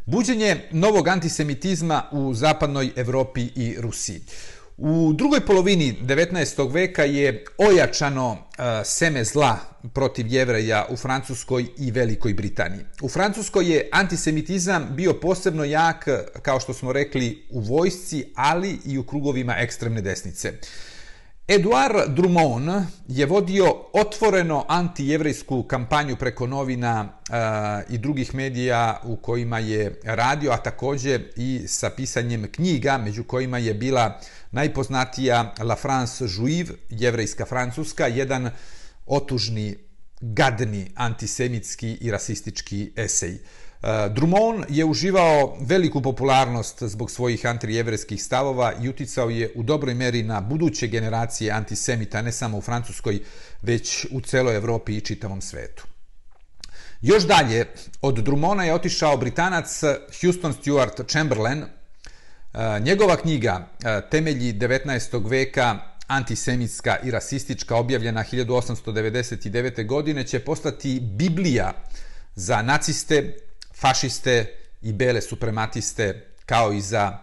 Buđenje 0.05 0.61
novog 0.71 1.07
antisemitizma 1.07 2.03
u 2.11 2.33
zapadnoj 2.33 2.91
Evropi 2.95 3.41
i 3.55 3.75
Rusiji. 3.79 4.21
U 4.77 5.13
drugoj 5.13 5.45
polovini 5.45 5.97
19. 6.01 6.73
veka 6.73 7.03
je 7.03 7.45
ojačano 7.57 8.37
e, 8.37 8.63
seme 8.85 9.23
zla 9.23 9.59
protiv 9.93 10.27
jevreja 10.27 10.85
u 10.89 10.97
Francuskoj 10.97 11.65
i 11.77 11.91
Velikoj 11.91 12.33
Britaniji. 12.33 12.85
U 13.01 13.09
Francuskoj 13.09 13.73
je 13.73 13.89
antisemitizam 13.91 14.87
bio 14.91 15.13
posebno 15.13 15.63
jak, 15.63 16.07
kao 16.41 16.59
što 16.59 16.73
smo 16.73 16.93
rekli, 16.93 17.47
u 17.49 17.59
vojsci, 17.59 18.25
ali 18.35 18.79
i 18.85 18.97
u 18.97 19.03
krugovima 19.03 19.55
ekstremne 19.57 20.01
desnice. 20.01 20.53
Eduard 21.51 22.15
Drummond 22.15 22.69
je 23.07 23.25
vodio 23.25 23.75
otvoreno 23.93 24.65
antijevrejsku 24.67 25.63
kampanju 25.63 26.15
preko 26.15 26.47
novina 26.47 27.09
e, 27.09 27.93
i 27.93 27.97
drugih 27.97 28.35
medija 28.35 29.01
u 29.03 29.15
kojima 29.15 29.59
je 29.59 29.99
radio, 30.03 30.51
a 30.51 30.57
takođe 30.57 31.19
i 31.35 31.61
sa 31.67 31.89
pisanjem 31.89 32.51
knjiga, 32.51 32.97
među 32.97 33.23
kojima 33.23 33.57
je 33.57 33.73
bila 33.73 34.19
najpoznatija 34.51 35.53
La 35.59 35.75
France 35.75 36.25
Juive, 36.37 36.73
jevrejska 36.89 37.45
francuska, 37.45 38.07
jedan 38.07 38.49
otužni, 39.05 39.77
gadni, 40.21 40.91
antisemitski 40.95 41.97
i 42.01 42.11
rasistički 42.11 42.91
esej. 42.95 43.39
Eh, 43.83 44.09
Drummond 44.09 44.65
je 44.69 44.85
uživao 44.85 45.57
veliku 45.61 46.01
popularnost 46.01 46.83
zbog 46.83 47.11
svojih 47.11 47.45
antijevreskih 47.45 48.23
stavova 48.23 48.73
i 48.81 48.89
uticao 48.89 49.29
je 49.29 49.51
u 49.55 49.63
dobroj 49.63 49.93
meri 49.93 50.23
na 50.23 50.41
buduće 50.41 50.87
generacije 50.87 51.51
antisemita, 51.51 52.21
ne 52.21 52.31
samo 52.31 52.57
u 52.57 52.61
Francuskoj, 52.61 53.19
već 53.61 54.05
u 54.11 54.21
celoj 54.21 54.55
Evropi 54.55 54.97
i 54.97 55.01
čitavom 55.01 55.41
svetu. 55.41 55.83
Još 57.01 57.23
dalje, 57.27 57.65
od 58.01 58.15
Drumona 58.15 58.63
je 58.63 58.73
otišao 58.73 59.17
britanac 59.17 59.81
Houston 60.21 60.53
Stuart 60.53 61.09
Chamberlain. 61.09 61.63
Eh, 61.63 62.79
njegova 62.79 63.15
knjiga 63.15 63.67
eh, 63.83 64.01
Temelji 64.11 64.53
19. 64.53 65.29
veka 65.29 65.79
antisemitska 66.07 66.97
i 67.03 67.11
rasistička 67.11 67.75
objavljena 67.75 68.23
1899. 68.31 69.85
godine 69.85 70.27
će 70.27 70.39
postati 70.39 70.99
Biblija 70.99 71.73
za 72.35 72.61
naciste, 72.61 73.37
fašiste 73.81 74.45
i 74.81 74.93
bele 74.93 75.21
suprematiste, 75.21 76.25
kao 76.45 76.73
i 76.73 76.81
za 76.81 77.17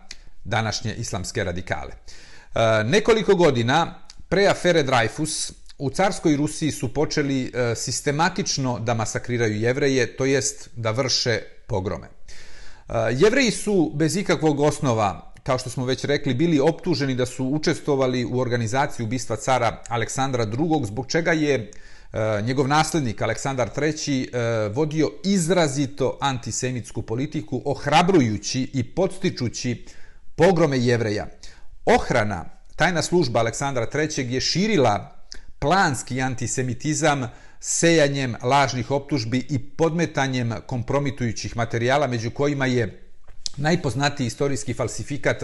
današnje 0.45 0.95
islamske 0.95 1.45
radikale. 1.45 1.93
E, 1.93 2.85
nekoliko 2.85 3.35
godina 3.35 3.95
pre 4.29 4.47
afere 4.47 4.85
Dreyfus 4.85 5.53
u 5.79 5.91
carskoj 5.91 6.37
Rusiji 6.37 6.71
su 6.71 6.95
počeli 6.95 7.53
e, 7.55 7.75
sistematično 7.75 8.79
da 8.79 8.95
masakriraju 8.95 9.57
jevreje, 9.57 10.17
to 10.17 10.25
jest 10.25 10.71
da 10.77 10.91
vrše 10.91 11.41
pogrome. 11.67 12.07
E, 12.09 12.93
jevreji 13.13 13.51
su 13.51 13.93
bez 13.95 14.17
ikakvog 14.17 14.61
osnova, 14.61 15.33
kao 15.43 15.59
što 15.59 15.71
smo 15.71 15.85
već 15.85 16.05
rekli, 16.05 16.35
bili 16.35 16.61
optuženi 16.61 17.15
da 17.15 17.27
su 17.27 17.47
učestvovali 17.47 18.25
u 18.25 18.39
organizaciji 18.39 19.05
ubistva 19.05 19.37
cara 19.37 19.83
Aleksandra 19.89 20.45
II, 20.45 20.85
zbog 20.85 21.07
čega 21.07 21.33
je 21.33 21.71
E, 22.13 22.43
njegov 22.43 22.69
naslednik 22.69 23.23
Aleksandar 23.23 23.71
III 23.77 24.23
e, 24.33 24.69
vodio 24.69 25.11
izrazito 25.25 26.19
antisemitsku 26.21 27.03
politiku, 27.03 27.63
ohrabrujući 27.65 28.71
i 28.73 28.85
podstičući 28.85 29.85
pogrome 30.37 30.79
jevreja. 30.79 31.27
Ohrana, 31.85 32.45
tajna 32.77 33.03
služba 33.03 33.41
Aleksandra 33.41 33.87
III 33.95 34.35
je 34.35 34.41
širila 34.41 35.17
planski 35.59 36.23
antisemitizam 36.23 37.31
sejanjem 37.61 38.37
lažnih 38.43 38.91
optužbi 38.91 39.47
i 39.51 39.59
podmetanjem 39.59 40.55
kompromitujućih 40.67 41.57
materijala, 41.57 42.07
među 42.07 42.31
kojima 42.31 42.67
je 42.67 43.03
najpoznatiji 43.57 44.27
istorijski 44.27 44.75
falsifikat 44.75 45.43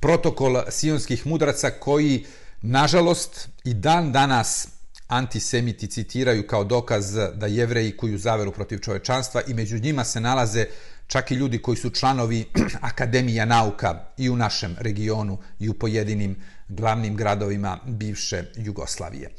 protokol 0.00 0.62
sionskih 0.68 1.26
mudraca 1.26 1.70
koji, 1.70 2.26
nažalost, 2.62 3.48
i 3.64 3.74
dan 3.74 4.12
danas 4.12 4.68
antisemiti 5.08 5.86
citiraju 5.86 6.46
kao 6.46 6.64
dokaz 6.64 7.14
da 7.34 7.46
jevreji 7.46 7.96
kuju 7.96 8.18
zaveru 8.18 8.52
protiv 8.52 8.78
čovečanstva 8.78 9.42
i 9.46 9.54
među 9.54 9.78
njima 9.78 10.04
se 10.04 10.20
nalaze 10.20 10.66
čak 11.06 11.30
i 11.30 11.34
ljudi 11.34 11.58
koji 11.58 11.76
su 11.76 11.90
članovi 11.90 12.44
Akademija 12.80 13.44
nauka 13.44 14.04
i 14.18 14.30
u 14.30 14.36
našem 14.36 14.76
regionu 14.78 15.38
i 15.58 15.68
u 15.68 15.74
pojedinim 15.74 16.36
glavnim 16.68 17.16
gradovima 17.16 17.78
bivše 17.86 18.44
Jugoslavije. 18.56 19.30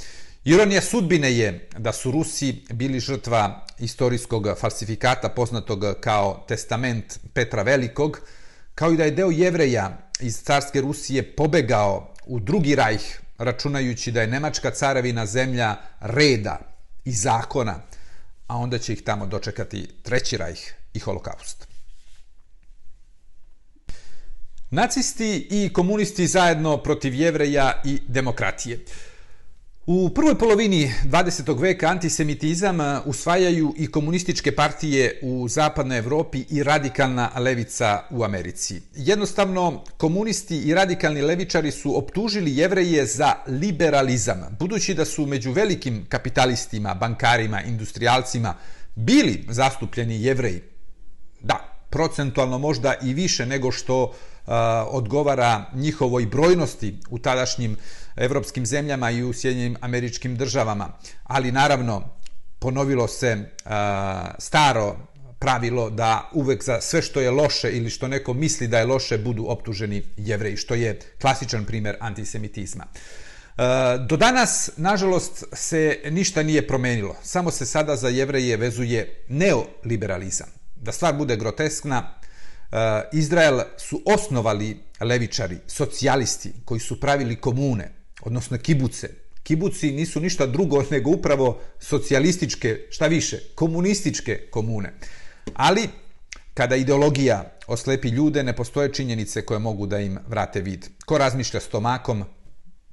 Ironija 0.45 0.81
sudbine 0.81 1.37
je 1.37 1.69
da 1.77 1.91
su 1.91 2.11
Rusi 2.11 2.65
bili 2.73 2.99
žrtva 2.99 3.65
istorijskog 3.79 4.47
falsifikata 4.59 5.29
poznatog 5.29 5.85
kao 6.01 6.45
testament 6.47 7.19
Petra 7.33 7.61
Velikog, 7.61 8.19
kao 8.75 8.91
i 8.91 8.97
da 8.97 9.03
je 9.03 9.11
deo 9.11 9.31
jevreja 9.31 9.97
iz 10.19 10.43
carske 10.43 10.81
Rusije 10.81 11.35
pobegao 11.35 12.13
u 12.25 12.39
drugi 12.39 12.75
rajh, 12.75 13.24
računajući 13.37 14.11
da 14.11 14.21
je 14.21 14.27
Nemačka 14.27 14.71
caravina 14.71 15.25
zemlja 15.25 15.75
reda 15.99 16.59
i 17.05 17.11
zakona, 17.11 17.81
a 18.47 18.57
onda 18.57 18.77
će 18.77 18.93
ih 18.93 19.03
tamo 19.03 19.25
dočekati 19.25 19.87
treći 20.03 20.37
rajh 20.37 20.61
i 20.93 20.99
holokaust. 20.99 21.67
Nacisti 24.69 25.47
i 25.51 25.73
komunisti 25.73 26.27
zajedno 26.27 26.77
protiv 26.77 27.13
jevreja 27.13 27.81
i 27.85 27.99
demokratije. 28.07 28.79
U 29.87 30.09
prvoj 30.09 30.37
polovini 30.37 30.91
20. 31.03 31.61
veka 31.61 31.87
antisemitizam 31.87 32.81
eh, 32.81 32.99
usvajaju 33.05 33.73
i 33.77 33.87
komunističke 33.87 34.55
partije 34.55 35.19
u 35.23 35.47
zapadnoj 35.47 35.97
Evropi 35.97 36.45
i 36.49 36.63
radikalna 36.63 37.31
levica 37.35 38.03
u 38.11 38.23
Americi. 38.23 38.81
Jednostavno, 38.95 39.83
komunisti 39.97 40.57
i 40.57 40.73
radikalni 40.73 41.21
levičari 41.21 41.71
su 41.71 41.97
optužili 41.97 42.57
jevreje 42.57 43.05
za 43.05 43.33
liberalizam, 43.47 44.57
budući 44.59 44.93
da 44.93 45.05
su 45.05 45.25
među 45.25 45.51
velikim 45.51 46.05
kapitalistima, 46.09 46.93
bankarima, 46.93 47.61
industrialcima 47.61 48.55
bili 48.95 49.45
zastupljeni 49.49 50.23
jevreji. 50.23 50.61
Da, 51.41 51.85
procentualno 51.89 52.57
možda 52.57 52.93
i 53.03 53.13
više 53.13 53.45
nego 53.45 53.71
što 53.71 54.03
uh, 54.03 54.13
odgovara 54.87 55.65
njihovoj 55.73 56.25
brojnosti 56.25 56.97
u 57.09 57.19
tadašnjim 57.19 57.77
evropskim 58.15 58.65
zemljama 58.65 59.11
i 59.11 59.23
u 59.23 59.33
Sjedinjenim 59.33 59.77
američkim 59.81 60.35
državama. 60.35 60.89
Ali 61.23 61.51
naravno, 61.51 62.09
ponovilo 62.59 63.07
se 63.07 63.37
uh, 63.65 63.71
staro 64.39 64.95
pravilo 65.39 65.89
da 65.89 66.29
uvek 66.33 66.63
za 66.63 66.81
sve 66.81 67.01
što 67.01 67.21
je 67.21 67.31
loše 67.31 67.71
ili 67.71 67.89
što 67.89 68.07
neko 68.07 68.33
misli 68.33 68.67
da 68.67 68.79
je 68.79 68.85
loše 68.85 69.17
budu 69.17 69.45
optuženi 69.47 70.03
jevreji, 70.17 70.57
što 70.57 70.75
je 70.75 70.99
klasičan 71.21 71.65
primer 71.65 71.95
antisemitizma. 71.99 72.85
Do 74.07 74.17
danas, 74.17 74.69
nažalost, 74.77 75.43
se 75.53 75.99
ništa 76.11 76.43
nije 76.43 76.67
promenilo. 76.67 77.15
Samo 77.23 77.51
se 77.51 77.65
sada 77.65 77.95
za 77.95 78.09
jevreje 78.09 78.57
vezuje 78.57 79.25
neoliberalizam 79.29 80.47
da 80.75 80.91
stvar 80.91 81.13
bude 81.13 81.35
groteskna, 81.35 82.13
Izrael 83.13 83.59
su 83.77 84.01
osnovali 84.05 84.79
levičari, 84.99 85.57
socijalisti, 85.67 86.53
koji 86.65 86.79
su 86.79 86.99
pravili 86.99 87.35
komune, 87.35 87.91
odnosno 88.25 88.57
kibuce. 88.57 89.09
Kibuci 89.43 89.91
nisu 89.91 90.19
ništa 90.19 90.45
drugo 90.45 90.83
nego 90.91 91.09
upravo 91.09 91.61
socijalističke, 91.79 92.87
šta 92.89 93.07
više, 93.07 93.39
komunističke 93.55 94.47
komune. 94.51 94.93
Ali, 95.53 95.89
kada 96.53 96.75
ideologija 96.75 97.57
oslepi 97.67 98.09
ljude, 98.09 98.43
ne 98.43 98.55
postoje 98.55 98.93
činjenice 98.93 99.45
koje 99.45 99.59
mogu 99.59 99.87
da 99.87 99.99
im 99.99 100.19
vrate 100.27 100.61
vid. 100.61 100.85
Ko 101.05 101.17
razmišlja 101.17 101.59
stomakom, 101.59 102.23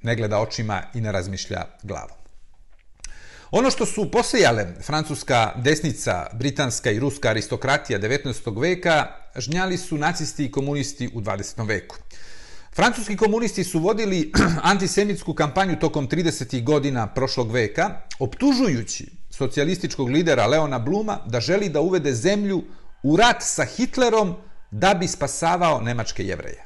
ne 0.01 0.15
gleda 0.15 0.39
očima 0.39 0.83
i 0.93 1.01
ne 1.01 1.11
razmišlja 1.11 1.65
glavom. 1.83 2.17
Ono 3.51 3.71
što 3.71 3.85
su 3.85 4.11
posejale 4.11 4.67
francuska 4.81 5.53
desnica, 5.55 6.25
britanska 6.33 6.91
i 6.91 6.99
ruska 6.99 7.29
aristokratija 7.29 7.99
19. 7.99 8.61
veka, 8.61 9.07
žnjali 9.35 9.77
su 9.77 9.97
nacisti 9.97 10.45
i 10.45 10.51
komunisti 10.51 11.09
u 11.13 11.21
20. 11.21 11.67
veku. 11.67 11.95
Francuski 12.75 13.17
komunisti 13.17 13.63
su 13.63 13.79
vodili 13.79 14.31
antisemitsku 14.73 15.33
kampanju 15.33 15.79
tokom 15.79 16.09
30. 16.09 16.63
godina 16.63 17.07
prošlog 17.07 17.51
veka, 17.51 18.01
optužujući 18.19 19.11
socijalističkog 19.29 20.09
lidera 20.09 20.47
Leona 20.47 20.79
Bluma 20.79 21.19
da 21.25 21.39
želi 21.39 21.69
da 21.69 21.81
uvede 21.81 22.13
zemlju 22.13 22.63
u 23.03 23.15
rat 23.15 23.37
sa 23.39 23.65
Hitlerom 23.65 24.35
da 24.71 24.93
bi 24.93 25.07
spasavao 25.07 25.81
nemačke 25.81 26.23
jevreje. 26.23 26.65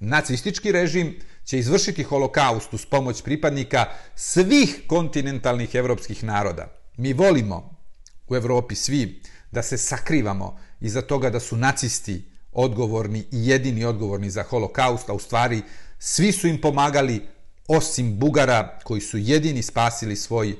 Nacistički 0.00 0.72
režim 0.72 1.20
će 1.44 1.58
izvršiti 1.58 2.02
holokaust 2.02 2.74
uz 2.74 2.86
pomoć 2.86 3.22
pripadnika 3.22 3.84
svih 4.14 4.82
kontinentalnih 4.86 5.74
evropskih 5.74 6.24
naroda. 6.24 6.80
Mi 6.96 7.12
volimo 7.12 7.76
u 8.28 8.36
Evropi 8.36 8.74
svi 8.74 9.22
da 9.50 9.62
se 9.62 9.78
sakrivamo 9.78 10.58
iza 10.80 11.02
toga 11.02 11.30
da 11.30 11.40
su 11.40 11.56
nacisti 11.56 12.29
odgovorni 12.52 13.18
i 13.18 13.48
jedini 13.48 13.84
odgovorni 13.84 14.30
za 14.30 14.42
holokaust, 14.42 15.08
a 15.08 15.12
u 15.12 15.18
stvari 15.18 15.62
svi 15.98 16.32
su 16.32 16.48
im 16.48 16.60
pomagali 16.60 17.28
osim 17.68 18.18
Bugara 18.18 18.78
koji 18.84 19.00
su 19.00 19.18
jedini 19.18 19.62
spasili 19.62 20.16
svoj, 20.16 20.56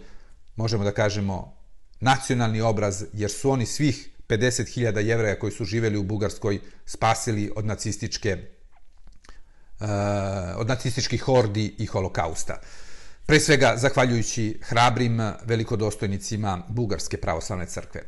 možemo 0.56 0.84
da 0.84 0.92
kažemo, 0.92 1.56
nacionalni 2.00 2.60
obraz, 2.60 3.04
jer 3.12 3.30
su 3.30 3.50
oni 3.50 3.66
svih 3.66 4.10
50.000 4.28 4.98
jevreja 4.98 5.38
koji 5.38 5.52
su 5.52 5.64
živeli 5.64 5.98
u 5.98 6.02
Bugarskoj 6.02 6.60
spasili 6.86 7.52
od 7.56 7.66
nacističke 7.66 8.36
uh, 9.80 9.86
od 10.56 10.68
nacističkih 10.68 11.22
hordi 11.22 11.74
i 11.78 11.86
holokausta. 11.86 12.60
Pre 13.26 13.40
svega, 13.40 13.74
zahvaljujući 13.76 14.60
hrabrim 14.62 15.20
velikodostojnicima 15.44 16.62
Bugarske 16.68 17.16
pravoslavne 17.16 17.66
crkve. 17.66 18.02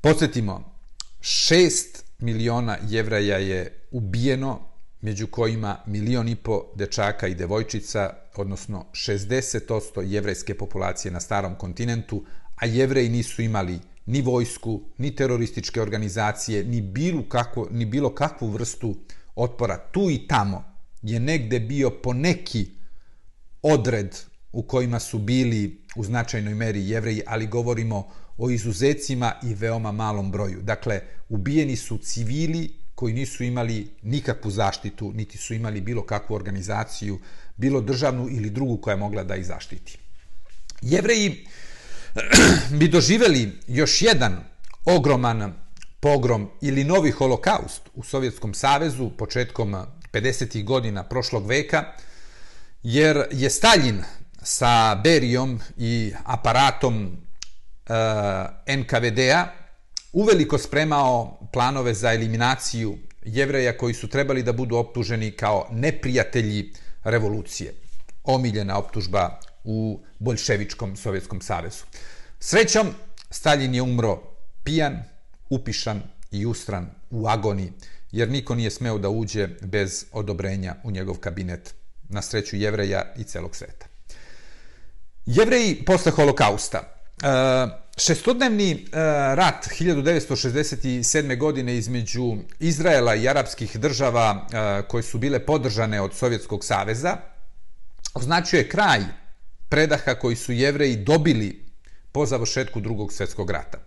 Podsjetimo, 0.00 0.78
šest 1.20 2.05
miliona 2.18 2.78
jevraja 2.88 3.36
je 3.36 3.86
ubijeno, 3.90 4.60
među 5.00 5.26
kojima 5.26 5.78
milion 5.86 6.28
i 6.28 6.36
po 6.36 6.72
dečaka 6.74 7.26
i 7.26 7.34
devojčica, 7.34 8.10
odnosno 8.36 8.86
60% 8.92 10.02
jevrejske 10.04 10.54
populacije 10.54 11.12
na 11.12 11.20
starom 11.20 11.54
kontinentu, 11.54 12.24
a 12.56 12.66
jevreji 12.66 13.08
nisu 13.08 13.42
imali 13.42 13.78
ni 14.06 14.22
vojsku, 14.22 14.82
ni 14.98 15.14
terorističke 15.16 15.82
organizacije, 15.82 16.64
ni 16.64 16.80
bilo, 16.80 17.22
kako, 17.28 17.68
ni 17.70 17.84
bilo 17.84 18.14
kakvu 18.14 18.48
vrstu 18.48 18.96
otpora. 19.34 19.78
Tu 19.92 20.10
i 20.10 20.26
tamo 20.28 20.64
je 21.02 21.20
negde 21.20 21.60
bio 21.60 21.90
po 21.90 22.12
neki 22.12 22.70
odred 23.62 24.16
u 24.52 24.62
kojima 24.62 25.00
su 25.00 25.18
bili 25.18 25.84
u 25.96 26.04
značajnoj 26.04 26.54
meri 26.54 26.88
jevreji, 26.88 27.22
ali 27.26 27.46
govorimo 27.46 27.96
o 27.96 28.10
o 28.38 28.50
izuzecima 28.50 29.32
i 29.42 29.54
veoma 29.54 29.92
malom 29.92 30.30
broju. 30.30 30.62
Dakle, 30.62 31.00
ubijeni 31.28 31.76
su 31.76 31.98
civili 31.98 32.74
koji 32.94 33.14
nisu 33.14 33.44
imali 33.44 33.90
nikakvu 34.02 34.50
zaštitu, 34.50 35.12
niti 35.12 35.38
su 35.38 35.54
imali 35.54 35.80
bilo 35.80 36.02
kakvu 36.02 36.34
organizaciju, 36.34 37.18
bilo 37.56 37.80
državnu 37.80 38.28
ili 38.30 38.50
drugu 38.50 38.76
koja 38.76 38.92
je 38.92 38.98
mogla 38.98 39.24
da 39.24 39.36
ih 39.36 39.46
zaštiti. 39.46 39.98
Jevreji 40.82 41.46
bi 42.78 42.88
doživeli 42.88 43.52
još 43.66 44.02
jedan 44.02 44.44
ogroman 44.84 45.54
pogrom 46.00 46.50
ili 46.60 46.84
novi 46.84 47.10
holokaust 47.10 47.82
u 47.94 48.02
Sovjetskom 48.02 48.54
savezu 48.54 49.10
početkom 49.10 49.76
50. 50.12 50.64
godina 50.64 51.02
prošlog 51.02 51.46
veka, 51.46 51.84
jer 52.82 53.24
je 53.32 53.50
Stalin 53.50 54.02
sa 54.42 55.00
Berijom 55.04 55.60
i 55.76 56.12
aparatom 56.24 57.25
Eh, 57.88 58.76
NKVD-a 58.76 59.46
uveliko 60.12 60.58
spremao 60.58 61.38
planove 61.52 61.94
za 61.94 62.12
eliminaciju 62.12 62.98
jevreja 63.22 63.78
koji 63.78 63.94
su 63.94 64.08
trebali 64.08 64.42
da 64.42 64.52
budu 64.52 64.76
optuženi 64.76 65.30
kao 65.30 65.68
neprijatelji 65.70 66.72
revolucije. 67.04 67.74
Omiljena 68.24 68.78
optužba 68.78 69.40
u 69.64 70.00
bolševičkom 70.18 70.96
Sovjetskom 70.96 71.40
savezu. 71.40 71.84
Srećom, 72.40 72.86
Stalin 73.30 73.74
je 73.74 73.82
umro 73.82 74.22
pijan, 74.64 75.02
upišan 75.50 76.02
i 76.30 76.46
ustran 76.46 76.90
u 77.10 77.28
agoni, 77.28 77.72
jer 78.12 78.30
niko 78.30 78.54
nije 78.54 78.70
smeo 78.70 78.98
da 78.98 79.08
uđe 79.08 79.48
bez 79.60 80.04
odobrenja 80.12 80.74
u 80.84 80.90
njegov 80.90 81.16
kabinet 81.16 81.74
na 82.08 82.22
sreću 82.22 82.56
jevreja 82.56 83.12
i 83.16 83.24
celog 83.24 83.56
sveta. 83.56 83.86
Jevreji 85.26 85.84
posle 85.84 86.12
holokausta. 86.12 86.95
E, 87.22 87.28
šestodnevni 87.96 88.70
e, 88.72 88.76
rat 89.34 89.66
1967. 89.80 91.38
godine 91.38 91.76
između 91.76 92.36
Izraela 92.60 93.14
i 93.14 93.28
arapskih 93.28 93.80
država 93.80 94.46
e, 94.52 94.82
koje 94.88 95.02
su 95.02 95.18
bile 95.18 95.38
podržane 95.38 96.00
od 96.00 96.14
Sovjetskog 96.14 96.64
saveza 96.64 97.16
označuje 98.14 98.68
kraj 98.68 99.00
predaha 99.68 100.14
koji 100.14 100.36
su 100.36 100.52
jevreji 100.52 100.96
dobili 100.96 101.66
po 102.12 102.26
završetku 102.26 102.80
drugog 102.80 103.12
svjetskog 103.12 103.50
rata. 103.50 103.78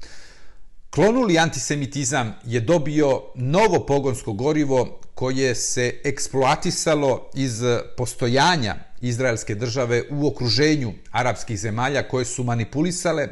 Klonuli 0.89 1.37
antisemitizam 1.39 2.33
je 2.45 2.59
dobio 2.59 3.21
novo 3.35 3.85
pogonsko 3.85 4.33
gorivo 4.33 4.99
koje 5.15 5.55
se 5.55 6.01
eksploatisalo 6.03 7.29
iz 7.33 7.61
postojanja 7.97 8.75
izraelske 9.01 9.55
države 9.55 10.03
u 10.11 10.27
okruženju 10.27 10.93
arapskih 11.11 11.59
zemalja 11.59 12.07
koje 12.07 12.25
su 12.25 12.43
manipulisale, 12.43 13.27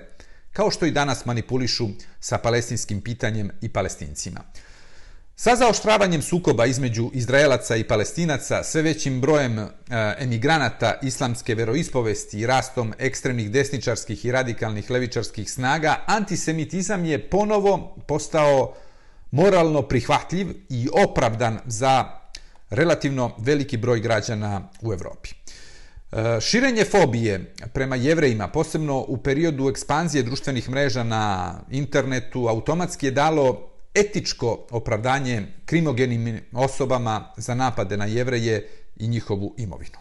kao 0.51 0.71
što 0.71 0.85
i 0.85 0.91
danas 0.91 1.25
manipulišu 1.25 1.87
sa 2.19 2.37
palestinskim 2.37 3.01
pitanjem 3.01 3.51
i 3.61 3.69
palestincima. 3.69 4.39
Sa 5.39 5.55
zaoštravanjem 5.55 6.21
sukoba 6.21 6.65
između 6.65 7.09
Izraelaca 7.13 7.75
i 7.75 7.83
Palestinaca, 7.83 8.63
sve 8.63 8.81
većim 8.81 9.21
brojem 9.21 9.59
e, 9.59 9.67
emigranata 10.19 10.93
islamske 11.01 11.55
veroispovesti 11.55 12.39
i 12.39 12.45
rastom 12.45 12.93
ekstremnih 12.99 13.51
desničarskih 13.51 14.25
i 14.25 14.31
radikalnih 14.31 14.91
levičarskih 14.91 15.51
snaga, 15.51 15.95
antisemitizam 16.05 17.05
je 17.05 17.29
ponovo 17.29 17.95
postao 18.07 18.73
moralno 19.31 19.81
prihvatljiv 19.81 20.47
i 20.69 20.89
opravdan 20.93 21.59
za 21.65 22.05
relativno 22.69 23.31
veliki 23.37 23.77
broj 23.77 23.99
građana 23.99 24.69
u 24.81 24.93
Evropi. 24.93 25.29
E, 25.29 26.41
širenje 26.41 26.85
fobije 26.85 27.53
prema 27.73 27.95
jevrejima, 27.95 28.47
posebno 28.47 29.05
u 29.07 29.17
periodu 29.17 29.69
ekspanzije 29.69 30.23
društvenih 30.23 30.69
mreža 30.69 31.03
na 31.03 31.53
internetu, 31.71 32.47
automatski 32.47 33.05
je 33.05 33.11
dalo 33.11 33.76
etičko 33.99 34.67
opravdanje 34.71 35.45
krimogenim 35.65 36.41
osobama 36.53 37.33
za 37.37 37.55
napade 37.55 37.97
na 37.97 38.05
jevreje 38.05 38.69
i 38.95 39.07
njihovu 39.07 39.55
imovinu. 39.57 39.97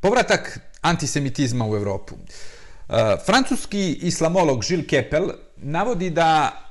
Povratak 0.00 0.60
antisemitizma 0.80 1.66
u 1.68 1.76
Evropu. 1.76 2.14
E, 2.14 3.16
francuski 3.26 3.98
islamolog 4.02 4.64
Gilles 4.68 4.86
Keppel 4.86 5.30
navodi 5.56 6.10
da 6.10 6.62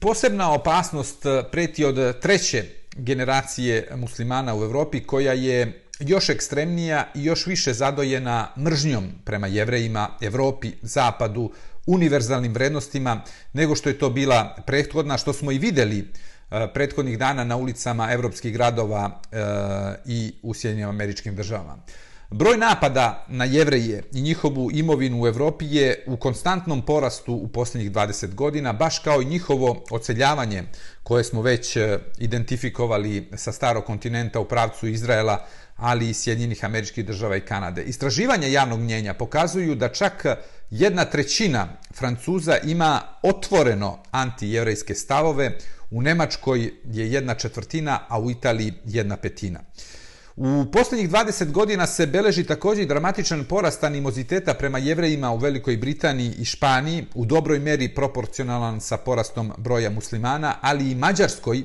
posebna 0.00 0.52
opasnost 0.52 1.22
preti 1.50 1.84
od 1.84 2.20
treće 2.20 2.64
generacije 2.96 3.88
muslimana 3.96 4.54
u 4.54 4.62
Evropi 4.62 5.06
koja 5.06 5.32
je 5.32 5.84
još 6.00 6.28
ekstremnija 6.28 7.08
i 7.14 7.24
još 7.24 7.46
više 7.46 7.72
zadojena 7.72 8.48
mržnjom 8.58 9.12
prema 9.24 9.46
jevrejima, 9.46 10.08
Evropi, 10.20 10.72
Zapadu, 10.82 11.52
univerzalnim 11.86 12.52
vrednostima 12.52 13.22
nego 13.52 13.76
što 13.76 13.88
je 13.88 13.98
to 13.98 14.10
bila 14.10 14.56
prethodna, 14.66 15.18
što 15.18 15.32
smo 15.32 15.52
i 15.52 15.58
videli 15.58 15.98
e, 16.50 16.68
prethodnih 16.74 17.18
dana 17.18 17.44
na 17.44 17.56
ulicama 17.56 18.12
evropskih 18.12 18.52
gradova 18.52 19.20
e, 19.32 19.36
i 20.06 20.34
u 20.42 20.54
Sjedinjama 20.54 20.90
američkim 20.90 21.36
državama. 21.36 21.78
Broj 22.30 22.56
napada 22.56 23.26
na 23.28 23.44
jevreje 23.44 24.02
i 24.12 24.22
njihovu 24.22 24.70
imovinu 24.72 25.22
u 25.22 25.26
Evropi 25.26 25.66
je 25.68 26.04
u 26.06 26.16
konstantnom 26.16 26.82
porastu 26.82 27.34
u 27.34 27.48
posljednjih 27.48 27.92
20 27.92 28.34
godina, 28.34 28.72
baš 28.72 28.98
kao 28.98 29.22
i 29.22 29.24
njihovo 29.24 29.84
oceljavanje 29.90 30.64
koje 31.02 31.24
smo 31.24 31.42
već 31.42 31.76
e, 31.76 31.98
identifikovali 32.18 33.28
sa 33.36 33.52
starog 33.52 33.84
kontinenta 33.84 34.40
u 34.40 34.44
pravcu 34.44 34.88
Izraela, 34.88 35.46
ali 35.76 36.10
i 36.10 36.14
Sjedinjenih 36.14 36.64
američkih 36.64 37.06
država 37.06 37.36
i 37.36 37.40
Kanade. 37.40 37.82
Istraživanja 37.82 38.48
javnog 38.48 38.80
mnjenja 38.80 39.14
pokazuju 39.14 39.74
da 39.74 39.88
čak 39.88 40.26
jedna 40.70 41.04
trećina 41.04 41.68
Francuza 41.94 42.58
ima 42.58 43.00
otvoreno 43.22 43.98
antijevrejske 44.10 44.94
stavove, 44.94 45.58
u 45.90 46.02
Nemačkoj 46.02 46.72
je 46.84 47.12
jedna 47.12 47.34
četvrtina, 47.34 48.00
a 48.08 48.20
u 48.20 48.30
Italiji 48.30 48.72
jedna 48.84 49.16
petina. 49.16 49.60
U 50.36 50.64
posljednjih 50.72 51.10
20 51.10 51.50
godina 51.50 51.86
se 51.86 52.06
beleži 52.06 52.44
također 52.44 52.86
dramatičan 52.86 53.44
porast 53.44 53.84
animoziteta 53.84 54.54
prema 54.54 54.78
jevrejima 54.78 55.30
u 55.30 55.36
Velikoj 55.36 55.76
Britaniji 55.76 56.32
i 56.38 56.44
Španiji, 56.44 57.06
u 57.14 57.26
dobroj 57.26 57.58
meri 57.58 57.94
proporcionalan 57.94 58.80
sa 58.80 58.96
porastom 58.96 59.52
broja 59.58 59.90
muslimana, 59.90 60.56
ali 60.60 60.90
i 60.90 60.94
Mađarskoj, 60.94 61.62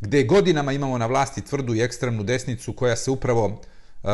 gde 0.00 0.24
godinama 0.24 0.72
imamo 0.72 0.98
na 0.98 1.06
vlasti 1.06 1.42
tvrdu 1.42 1.74
i 1.74 1.82
ekstremnu 1.82 2.22
desnicu 2.22 2.72
koja 2.72 2.96
se 2.96 3.10
upravo 3.10 3.46
uh, 3.46 4.10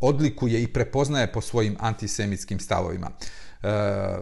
odlikuje 0.00 0.62
i 0.62 0.66
prepoznaje 0.66 1.32
po 1.32 1.40
svojim 1.40 1.76
antisemitskim 1.80 2.60
stavovima. 2.60 3.10
E, 3.64 3.66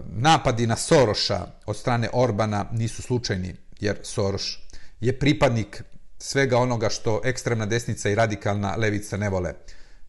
napadi 0.07 0.67
na 0.67 0.77
Soroša 0.77 1.47
od 1.67 1.77
strane 1.77 2.09
Orbana 2.13 2.67
nisu 2.73 3.03
slučajni, 3.03 3.55
jer 3.81 3.99
Soroš 4.03 4.69
je 5.01 5.19
pripadnik 5.19 5.83
svega 6.19 6.59
onoga 6.59 6.89
što 6.89 7.21
ekstremna 7.25 7.67
desnica 7.67 8.11
i 8.11 8.15
radikalna 8.15 8.77
levica 8.77 9.17
ne 9.17 9.31
vole. 9.31 9.55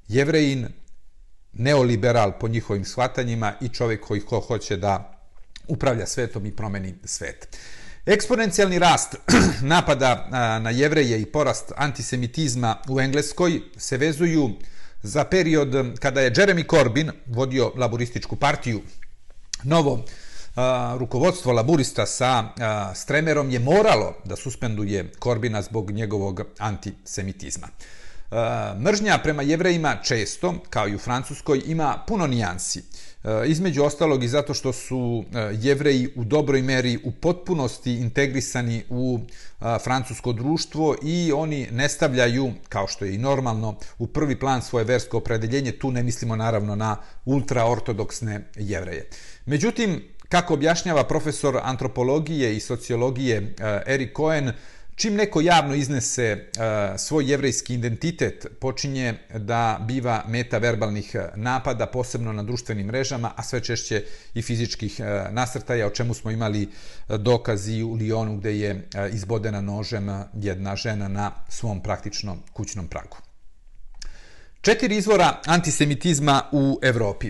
Jevrejin, 0.07 0.67
neoliberal 1.53 2.39
po 2.39 2.47
njihovim 2.47 2.85
shvatanjima 2.85 3.53
i 3.61 3.69
čovjek 3.69 4.01
koji 4.01 4.21
ko 4.21 4.39
hoće 4.39 4.77
da 4.77 5.19
upravlja 5.67 6.05
svetom 6.05 6.45
i 6.45 6.55
promeni 6.55 6.95
svet. 7.03 7.57
Eksponencijalni 8.05 8.79
rast 8.79 9.15
napada 9.73 10.27
na 10.61 10.69
jevreje 10.69 11.21
i 11.21 11.25
porast 11.25 11.71
antisemitizma 11.75 12.77
u 12.89 12.99
Engleskoj 12.99 13.61
se 13.77 13.97
vezuju 13.97 14.49
za 15.03 15.23
period 15.25 15.99
kada 15.99 16.21
je 16.21 16.31
Jeremy 16.31 16.65
Corbyn 16.65 17.11
vodio 17.25 17.71
laborističku 17.75 18.35
partiju. 18.35 18.81
Novo 19.63 20.05
rukovodstvo 20.97 21.53
laburista 21.53 22.05
sa 22.05 22.43
Stremerom 22.95 23.51
je 23.51 23.59
moralo 23.59 24.15
da 24.25 24.35
suspenduje 24.35 25.11
Korbina 25.19 25.61
zbog 25.61 25.91
njegovog 25.91 26.41
antisemitizma. 26.59 27.67
Mržnja 28.79 29.17
prema 29.23 29.41
jevrejima 29.41 29.97
često, 30.03 30.53
kao 30.69 30.87
i 30.87 30.95
u 30.95 30.99
Francuskoj, 30.99 31.61
ima 31.65 32.03
puno 32.07 32.27
nijansi. 32.27 32.83
E, 33.23 33.47
između 33.47 33.83
ostalog 33.83 34.23
i 34.23 34.27
zato 34.27 34.53
što 34.53 34.73
su 34.73 35.23
e, 35.33 35.57
jevreji 35.61 36.09
u 36.15 36.23
dobroj 36.23 36.61
meri 36.61 36.99
u 37.03 37.11
potpunosti 37.11 37.93
integrisani 37.93 38.83
u 38.89 39.19
e, 39.19 39.79
francusko 39.83 40.33
društvo 40.33 40.95
i 41.03 41.31
oni 41.35 41.67
ne 41.71 41.89
stavljaju, 41.89 42.51
kao 42.69 42.87
što 42.87 43.05
je 43.05 43.15
i 43.15 43.17
normalno, 43.17 43.75
u 43.97 44.07
prvi 44.07 44.39
plan 44.39 44.61
svoje 44.61 44.85
versko 44.85 45.17
opredeljenje, 45.17 45.71
tu 45.71 45.91
ne 45.91 46.03
mislimo 46.03 46.35
naravno 46.35 46.75
na 46.75 46.97
ultraortodoksne 47.25 48.47
jevreje. 48.55 49.09
Međutim, 49.45 50.03
kako 50.29 50.53
objašnjava 50.53 51.03
profesor 51.03 51.59
antropologije 51.63 52.55
i 52.55 52.59
sociologije 52.59 53.55
Erik 53.85 54.15
Cohen, 54.15 54.51
Čim 54.95 55.15
neko 55.15 55.41
javno 55.41 55.75
iznese 55.75 56.33
uh, 56.33 56.99
svoj 56.99 57.31
jevrejski 57.31 57.73
identitet, 57.73 58.45
počinje 58.59 59.13
da 59.37 59.79
biva 59.87 60.23
meta 60.27 60.57
verbalnih 60.57 61.15
e, 61.15 61.29
napada, 61.35 61.85
posebno 61.85 62.33
na 62.33 62.43
društvenim 62.43 62.87
mrežama, 62.87 63.31
a 63.35 63.43
sve 63.43 63.63
češće 63.63 64.03
i 64.33 64.41
fizičkih 64.41 64.99
uh, 64.99 65.33
nasrtaja, 65.33 65.87
o 65.87 65.89
čemu 65.89 66.13
smo 66.13 66.31
imali 66.31 66.69
dokazi 67.07 67.83
u 67.83 67.93
Lijonu 67.93 68.37
gde 68.37 68.59
je 68.59 68.73
uh, 68.75 69.15
izbodena 69.15 69.61
nožem 69.61 70.23
jedna 70.33 70.75
žena 70.75 71.07
na 71.07 71.31
svom 71.49 71.83
praktičnom 71.83 72.39
kućnom 72.53 72.87
pragu. 72.87 73.17
Četiri 74.61 74.97
izvora 74.97 75.41
antisemitizma 75.45 76.41
u 76.51 76.79
Evropi. 76.81 77.27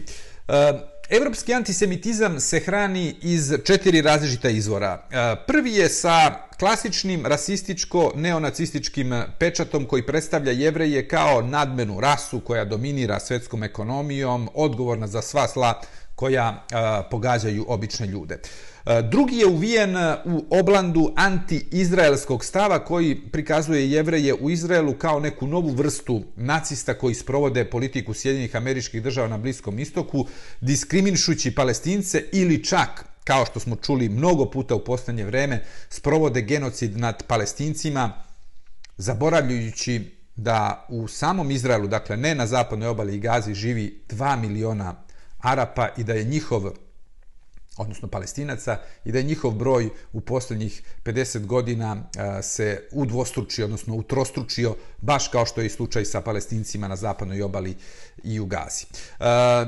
Uh, 0.47 0.92
Evropski 1.15 1.53
antisemitizam 1.53 2.39
se 2.39 2.59
hrani 2.59 3.15
iz 3.21 3.53
četiri 3.63 4.01
različita 4.01 4.49
izvora. 4.49 5.07
E, 5.11 5.35
prvi 5.47 5.73
je 5.73 5.89
sa 5.89 6.33
klasičnim 6.59 7.25
rasističko-neonacističkim 7.25 9.23
pečatom 9.39 9.85
koji 9.85 10.05
predstavlja 10.05 10.51
jevreje 10.51 11.07
kao 11.07 11.41
nadmenu 11.41 11.99
rasu 11.99 12.39
koja 12.39 12.65
dominira 12.65 13.19
svetskom 13.19 13.63
ekonomijom, 13.63 14.49
odgovorna 14.53 15.07
za 15.07 15.21
sva 15.21 15.47
sla 15.47 15.81
koja 16.15 16.49
e, 16.49 16.75
pogađaju 17.11 17.65
obične 17.67 18.07
ljude. 18.07 18.39
E, 18.85 19.01
drugi 19.01 19.37
je 19.37 19.47
uvijen 19.47 19.97
e, 19.97 20.15
u 20.25 20.45
oblandu 20.49 21.13
anti-izraelskog 21.15 22.45
stava 22.45 22.85
koji 22.85 23.21
prikazuje 23.31 23.91
jevreje 23.91 24.33
u 24.33 24.49
Izraelu 24.49 24.93
kao 24.93 25.19
neku 25.19 25.47
novu 25.47 25.69
vrstu 25.69 26.23
nacista 26.35 26.93
koji 26.93 27.15
sprovode 27.15 27.65
politiku 27.65 28.13
Sjedinjenih 28.13 28.55
američkih 28.55 29.03
država 29.03 29.27
na 29.27 29.37
Bliskom 29.37 29.79
istoku, 29.79 30.27
diskriminišući 30.61 31.55
palestince 31.55 32.23
ili 32.31 32.63
čak 32.63 33.05
kao 33.23 33.45
što 33.45 33.59
smo 33.59 33.75
čuli 33.75 34.09
mnogo 34.09 34.45
puta 34.45 34.75
u 34.75 34.83
poslednje 34.83 35.23
vreme, 35.23 35.63
sprovode 35.89 36.41
genocid 36.41 36.97
nad 36.97 37.23
palestincima 37.27 38.23
zaboravljajući 38.97 40.11
da 40.35 40.85
u 40.89 41.07
samom 41.07 41.51
Izraelu, 41.51 41.87
dakle 41.87 42.17
ne 42.17 42.35
na 42.35 42.47
zapadnoj 42.47 42.87
obali 42.87 43.15
i 43.15 43.19
Gazi, 43.19 43.53
živi 43.53 44.03
2 44.09 44.39
miliona 44.39 44.95
Arapa 45.39 45.89
i 45.97 46.03
da 46.03 46.13
je 46.13 46.23
njihov 46.23 46.71
odnosno 47.77 48.07
palestinaca, 48.07 48.77
i 49.05 49.11
da 49.11 49.17
je 49.17 49.23
njihov 49.23 49.51
broj 49.51 49.89
u 50.13 50.21
posljednjih 50.21 50.83
50 51.03 51.45
godina 51.45 52.03
se 52.41 52.87
udvostručio, 52.91 53.65
odnosno 53.65 53.95
utrostručio, 53.95 54.75
baš 55.01 55.27
kao 55.27 55.45
što 55.45 55.61
je 55.61 55.67
i 55.67 55.69
slučaj 55.69 56.05
sa 56.05 56.21
palestincima 56.21 56.87
na 56.87 56.95
zapadnoj 56.95 57.41
obali 57.41 57.75
i 58.23 58.39
u 58.39 58.45
Gazi. 58.45 58.85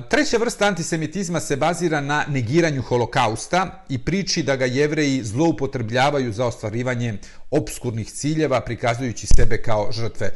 Treća 0.09 0.37
vrsta 0.37 0.67
antisemitizma 0.67 1.39
se 1.39 1.55
bazira 1.55 2.01
na 2.01 2.25
negiranju 2.29 2.81
holokausta 2.81 3.85
i 3.89 4.05
priči 4.05 4.43
da 4.43 4.55
ga 4.55 4.65
jevreji 4.65 5.23
zloupotrebljavaju 5.23 6.33
za 6.33 6.45
ostvarivanje 6.45 7.17
obskurnih 7.51 8.11
ciljeva, 8.11 8.61
prikazujući 8.61 9.27
sebe 9.27 9.61
kao 9.61 9.91
žrtve. 9.91 10.31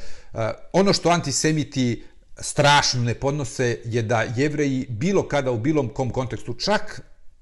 Ono 0.74 0.94
što 0.94 1.10
antisemiti 1.10 2.04
strašno 2.42 3.04
ne 3.04 3.14
podnose 3.14 3.78
je 3.86 4.02
da 4.02 4.26
jevreji 4.36 4.86
bilo 4.90 5.28
kada 5.28 5.52
u 5.52 5.60
bilom 5.60 5.90
kom 5.90 6.10
kontekstu, 6.10 6.54
čak 6.54 7.02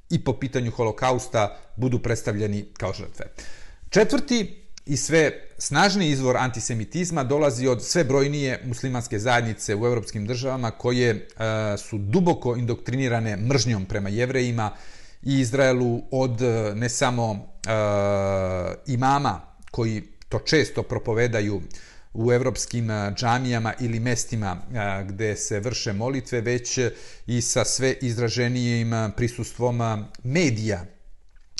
i 0.09 0.23
po 0.23 0.33
pitanju 0.33 0.71
holokausta 0.71 1.57
budu 1.75 1.99
predstavljeni 1.99 2.65
kao 2.77 2.93
žrtve. 2.93 3.25
Četvrti 3.89 4.67
i 4.85 4.97
sve 4.97 5.31
snažni 5.57 6.09
izvor 6.09 6.37
antisemitizma 6.37 7.23
dolazi 7.23 7.67
od 7.67 7.83
sve 7.83 8.03
brojnije 8.03 8.61
muslimanske 8.65 9.19
zajednice 9.19 9.75
u 9.75 9.85
evropskim 9.85 10.27
državama 10.27 10.71
koje 10.71 11.09
e, 11.09 11.27
su 11.77 11.97
duboko 11.97 12.55
indoktrinirane 12.55 13.37
mržnjom 13.37 13.85
prema 13.85 14.09
jevrejima 14.09 14.71
i 15.23 15.39
Izraelu 15.39 16.01
od 16.11 16.41
e, 16.41 16.75
ne 16.75 16.89
samo 16.89 17.31
e, 17.33 17.69
imama 18.87 19.41
koji 19.71 20.01
to 20.29 20.39
često 20.39 20.83
propovedaju 20.83 21.61
u 22.17 22.31
evropskim 22.31 22.87
džamijama 23.15 23.73
ili 23.79 23.99
mestima 23.99 24.57
gde 25.07 25.35
se 25.35 25.59
vrše 25.59 25.93
molitve, 25.93 26.41
već 26.41 26.79
i 27.27 27.41
sa 27.41 27.65
sve 27.65 27.95
izraženijim 28.01 28.91
prisustvom 29.15 30.05
medija 30.23 30.85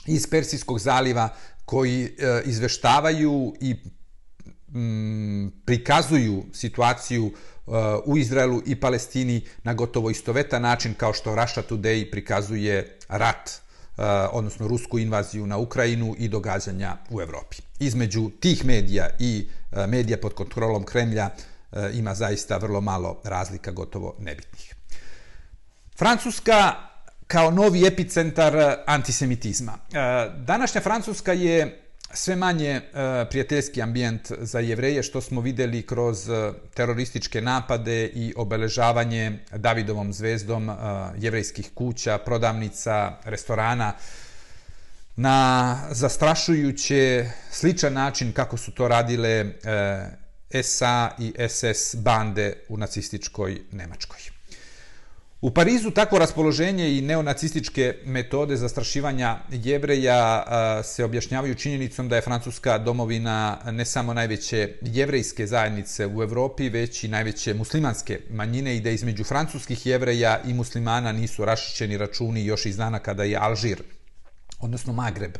iz 0.07 0.27
Persijskog 0.27 0.79
zaliva 0.79 1.29
koji 1.65 2.03
e, 2.03 2.41
izveštavaju 2.45 3.53
i 3.61 3.75
mm, 4.77 5.47
prikazuju 5.65 6.45
situaciju 6.53 7.25
e, 7.27 7.71
u 8.05 8.17
Izraelu 8.17 8.61
i 8.65 8.79
Palestini 8.79 9.41
na 9.63 9.73
gotovo 9.73 10.09
istovetan 10.09 10.61
način 10.61 10.93
kao 10.93 11.13
što 11.13 11.35
Russia 11.35 11.63
Today 11.69 12.11
prikazuje 12.11 12.97
rat 13.07 13.49
e, 13.49 14.03
odnosno 14.31 14.67
rusku 14.67 14.99
invaziju 14.99 15.47
na 15.47 15.57
Ukrajinu 15.57 16.15
i 16.17 16.27
događanja 16.27 16.97
u 17.09 17.21
Evropi. 17.21 17.66
Između 17.79 18.29
tih 18.39 18.65
medija 18.65 19.09
i 19.19 19.47
e, 19.71 19.87
medija 19.87 20.17
pod 20.17 20.33
kontrolom 20.33 20.83
Kremlja 20.83 21.29
e, 21.71 21.89
ima 21.93 22.15
zaista 22.15 22.57
vrlo 22.57 22.81
malo 22.81 23.21
razlika, 23.23 23.71
gotovo 23.71 24.15
nebitnih. 24.19 24.75
Francuska 25.97 26.73
kao 27.27 27.51
novi 27.51 27.87
epicentar 27.87 28.55
e, 28.55 28.75
antisemitizma. 28.85 29.77
Današnja 30.37 30.81
Francuska 30.81 31.33
je 31.33 31.83
sve 32.13 32.35
manje 32.35 32.81
prijateljski 33.29 33.81
ambijent 33.81 34.31
za 34.39 34.59
jevreje, 34.59 35.03
što 35.03 35.21
smo 35.21 35.41
videli 35.41 35.81
kroz 35.81 36.29
terorističke 36.73 37.41
napade 37.41 38.05
i 38.05 38.33
obeležavanje 38.35 39.39
Davidovom 39.51 40.13
zvezdom 40.13 40.71
jevrejskih 41.17 41.71
kuća, 41.73 42.17
prodavnica, 42.17 43.17
restorana, 43.23 43.93
na 45.17 45.77
zastrašujuće 45.91 47.29
sličan 47.51 47.93
način 47.93 48.31
kako 48.31 48.57
su 48.57 48.71
to 48.71 48.87
radile 48.87 49.29
eh, 49.29 50.63
SA 50.63 51.09
i 51.19 51.33
SS 51.49 51.95
bande 51.95 52.53
u 52.69 52.77
nacističkoj 52.77 53.61
Nemačkoj. 53.71 54.19
U 55.41 55.51
Parizu 55.51 55.91
tako 55.91 56.19
raspoloženje 56.19 56.97
i 56.97 57.01
neonacističke 57.01 57.95
metode 58.05 58.55
zastrašivanja 58.55 59.37
jevreja 59.51 60.43
eh, 60.47 60.83
se 60.83 61.03
objašnjavaju 61.03 61.55
činjenicom 61.55 62.09
da 62.09 62.15
je 62.15 62.21
Francuska 62.21 62.77
domovina 62.77 63.59
ne 63.71 63.85
samo 63.85 64.13
najveće 64.13 64.73
jevrejske 64.81 65.47
zajednice 65.47 66.07
u 66.07 66.23
Evropi, 66.23 66.69
već 66.69 67.03
i 67.03 67.07
najveće 67.07 67.53
muslimanske 67.53 68.19
manjine 68.29 68.77
i 68.77 68.81
da 68.81 68.89
između 68.89 69.23
francuskih 69.23 69.85
jevreja 69.85 70.41
i 70.47 70.53
muslimana 70.53 71.11
nisu 71.11 71.45
rašićeni 71.45 71.97
računi 71.97 72.45
još 72.45 72.65
iz 72.65 72.77
dana 72.77 72.99
kada 72.99 73.23
je 73.23 73.37
Alžir, 73.37 73.83
odnosno 74.59 74.93
Magreb, 74.93 75.37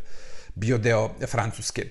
bio 0.56 0.78
deo 0.78 1.10
Francuske. 1.28 1.82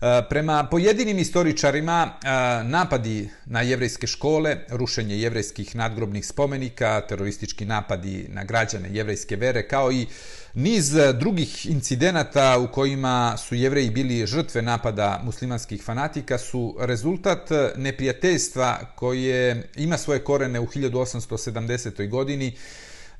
E, 0.00 0.22
prema 0.28 0.68
pojedinim 0.70 1.18
istoričarima, 1.18 2.10
e, 2.22 2.28
napadi 2.64 3.28
na 3.46 3.60
jevrejske 3.60 4.06
škole, 4.06 4.56
rušenje 4.68 5.18
jevrejskih 5.18 5.76
nadgrobnih 5.76 6.26
spomenika, 6.26 7.00
teroristički 7.08 7.64
napadi 7.64 8.26
na 8.28 8.44
građane 8.44 8.88
jevrejske 8.92 9.36
vere, 9.36 9.68
kao 9.68 9.92
i 9.92 10.06
niz 10.54 10.92
drugih 11.20 11.66
incidenata 11.66 12.58
u 12.58 12.72
kojima 12.72 13.36
su 13.36 13.54
jevreji 13.54 13.90
bili 13.90 14.26
žrtve 14.26 14.62
napada 14.62 15.20
muslimanskih 15.24 15.82
fanatika 15.82 16.38
su 16.38 16.76
rezultat 16.80 17.50
neprijateljstva 17.76 18.78
koje 18.94 19.68
ima 19.76 19.98
svoje 19.98 20.24
korene 20.24 20.60
u 20.60 20.66
1870. 20.66 22.08
godini 22.08 22.56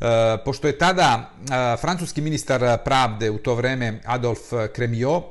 E, 0.01 0.37
pošto 0.45 0.67
je 0.67 0.79
tada 0.79 1.31
e, 1.41 1.77
francuski 1.81 2.21
ministar 2.21 2.79
pravde 2.85 3.31
u 3.31 3.39
to 3.39 3.55
vreme 3.55 4.01
Adolf 4.05 4.41
Kremio 4.75 5.17
e, 5.17 5.23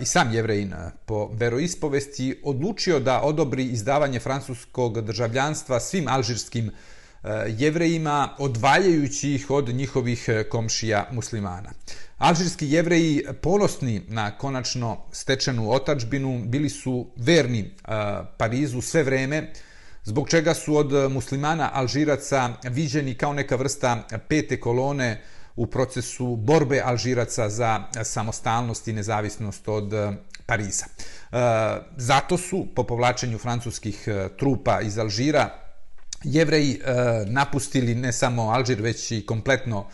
i 0.00 0.06
sam 0.06 0.32
jevrejin 0.32 0.74
po 1.06 1.30
veroispovesti 1.32 2.40
odlučio 2.44 3.00
da 3.00 3.20
odobri 3.20 3.64
izdavanje 3.64 4.20
francuskog 4.20 5.00
državljanstva 5.00 5.80
svim 5.80 6.08
alžirskim 6.08 6.70
jevrejima, 7.48 8.28
odvaljajući 8.38 9.34
ih 9.34 9.50
od 9.50 9.68
njihovih 9.68 10.28
komšija 10.50 11.06
muslimana. 11.12 11.70
Alžirski 12.18 12.70
jevreji, 12.70 13.24
ponosni 13.42 14.02
na 14.08 14.30
konačno 14.38 14.98
stečenu 15.12 15.72
otačbinu, 15.72 16.42
bili 16.46 16.68
su 16.70 17.06
verni 17.16 17.70
Parizu 18.36 18.80
sve 18.80 19.02
vreme, 19.02 19.52
zbog 20.04 20.28
čega 20.28 20.54
su 20.54 20.76
od 20.76 20.92
eh, 20.92 21.08
muslimana 21.08 21.70
Alžiraca 21.72 22.50
viđeni 22.62 23.14
kao 23.14 23.32
neka 23.32 23.56
vrsta 23.56 24.02
pete 24.28 24.60
kolone 24.60 25.22
u 25.56 25.66
procesu 25.66 26.36
borbe 26.36 26.80
Alžiraca 26.84 27.48
za 27.48 27.82
samostalnost 28.02 28.88
i 28.88 28.92
nezavisnost 28.92 29.68
od 29.68 29.92
eh, 29.92 30.12
Pariza. 30.46 30.84
Eh, 30.86 31.36
zato 31.96 32.38
su, 32.38 32.66
po 32.74 32.84
povlačenju 32.84 33.38
francuskih 33.38 34.08
trupa 34.38 34.80
iz 34.80 34.98
Alžira, 34.98 35.50
jevreji 36.24 36.80
napustili 37.26 37.94
ne 37.94 38.12
samo 38.12 38.42
Alžir, 38.42 38.82
već 38.82 39.10
i 39.10 39.26
kompletno 39.26 39.86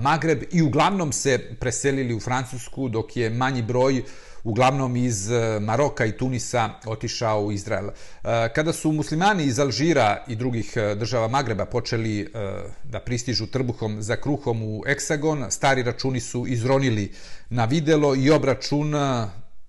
Magreb 0.00 0.42
i 0.50 0.62
uglavnom 0.62 1.12
se 1.12 1.38
preselili 1.60 2.14
u 2.14 2.20
Francusku, 2.20 2.88
dok 2.88 3.16
je 3.16 3.30
manji 3.30 3.62
broj 3.62 4.02
uglavnom 4.44 4.96
iz 4.96 5.30
eh, 5.30 5.60
Maroka 5.60 6.04
i 6.04 6.12
Tunisa 6.12 6.70
otišao 6.86 7.44
u 7.44 7.52
Izrael. 7.52 7.88
Eh, 7.88 7.92
kada 8.54 8.72
su 8.72 8.92
muslimani 8.92 9.44
iz 9.44 9.58
Alžira 9.58 10.24
i 10.28 10.36
drugih 10.36 10.72
eh, 10.76 10.94
država 10.94 11.28
Magreba 11.28 11.64
počeli 11.64 12.32
da 12.84 13.00
pristižu 13.00 13.46
trbuhom 13.46 14.02
za 14.02 14.16
kruhom 14.16 14.62
u 14.62 14.82
Eksagon, 14.86 15.50
stari 15.50 15.82
računi 15.82 16.20
su 16.20 16.46
izronili 16.46 17.12
na 17.50 17.64
videlo 17.64 18.14
i 18.16 18.30
obračun 18.30 18.94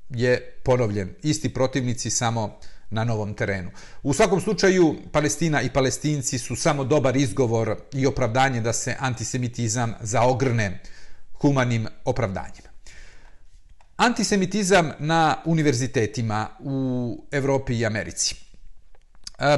je 0.09 0.59
ponovljen. 0.63 1.15
Isti 1.23 1.49
protivnici 1.53 2.09
samo 2.09 2.59
na 2.89 3.03
novom 3.03 3.33
terenu. 3.33 3.71
U 4.03 4.13
svakom 4.13 4.41
slučaju, 4.41 4.95
Palestina 5.11 5.61
i 5.61 5.69
palestinci 5.69 6.37
su 6.37 6.55
samo 6.55 6.83
dobar 6.83 7.17
izgovor 7.17 7.75
i 7.93 8.05
opravdanje 8.05 8.61
da 8.61 8.73
se 8.73 8.95
antisemitizam 8.99 9.93
zaogrne 10.01 10.79
humanim 11.33 11.87
opravdanjima. 12.05 12.72
Antisemitizam 13.97 14.91
na 14.99 15.35
univerzitetima 15.45 16.47
u 16.59 17.17
Evropi 17.31 17.79
i 17.79 17.85
Americi. 17.85 18.35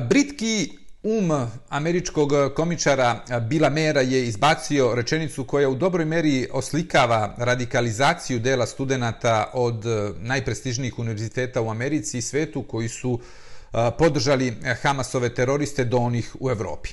Britki 0.09 0.77
um 1.03 1.47
američkog 1.69 2.31
komičara 2.55 3.23
Bila 3.49 3.69
Mera 3.69 4.01
je 4.01 4.27
izbacio 4.27 4.95
rečenicu 4.95 5.43
koja 5.43 5.69
u 5.69 5.75
dobroj 5.75 6.05
meri 6.05 6.47
oslikava 6.51 7.35
radikalizaciju 7.37 8.39
dela 8.39 8.65
studenta 8.65 9.51
od 9.53 9.85
e, 9.85 10.11
najprestižnijih 10.19 10.99
univerziteta 10.99 11.61
u 11.61 11.69
Americi 11.69 12.17
i 12.17 12.21
svetu 12.21 12.63
koji 12.63 12.89
su 12.89 13.19
e, 13.19 13.91
podržali 13.97 14.47
e, 14.47 14.75
Hamasove 14.81 15.33
teroriste 15.33 15.85
do 15.85 15.97
onih 15.97 16.35
u 16.39 16.49
Evropi. 16.49 16.89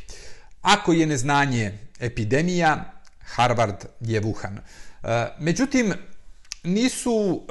Ako 0.63 0.93
je 0.93 1.07
neznanje 1.07 1.79
epidemija, 2.01 2.93
Harvard 3.21 3.85
je 4.01 4.23
Wuhan. 4.23 4.59
Međutim, 5.39 5.95
nisu 6.65 7.13
uh, 7.13 7.43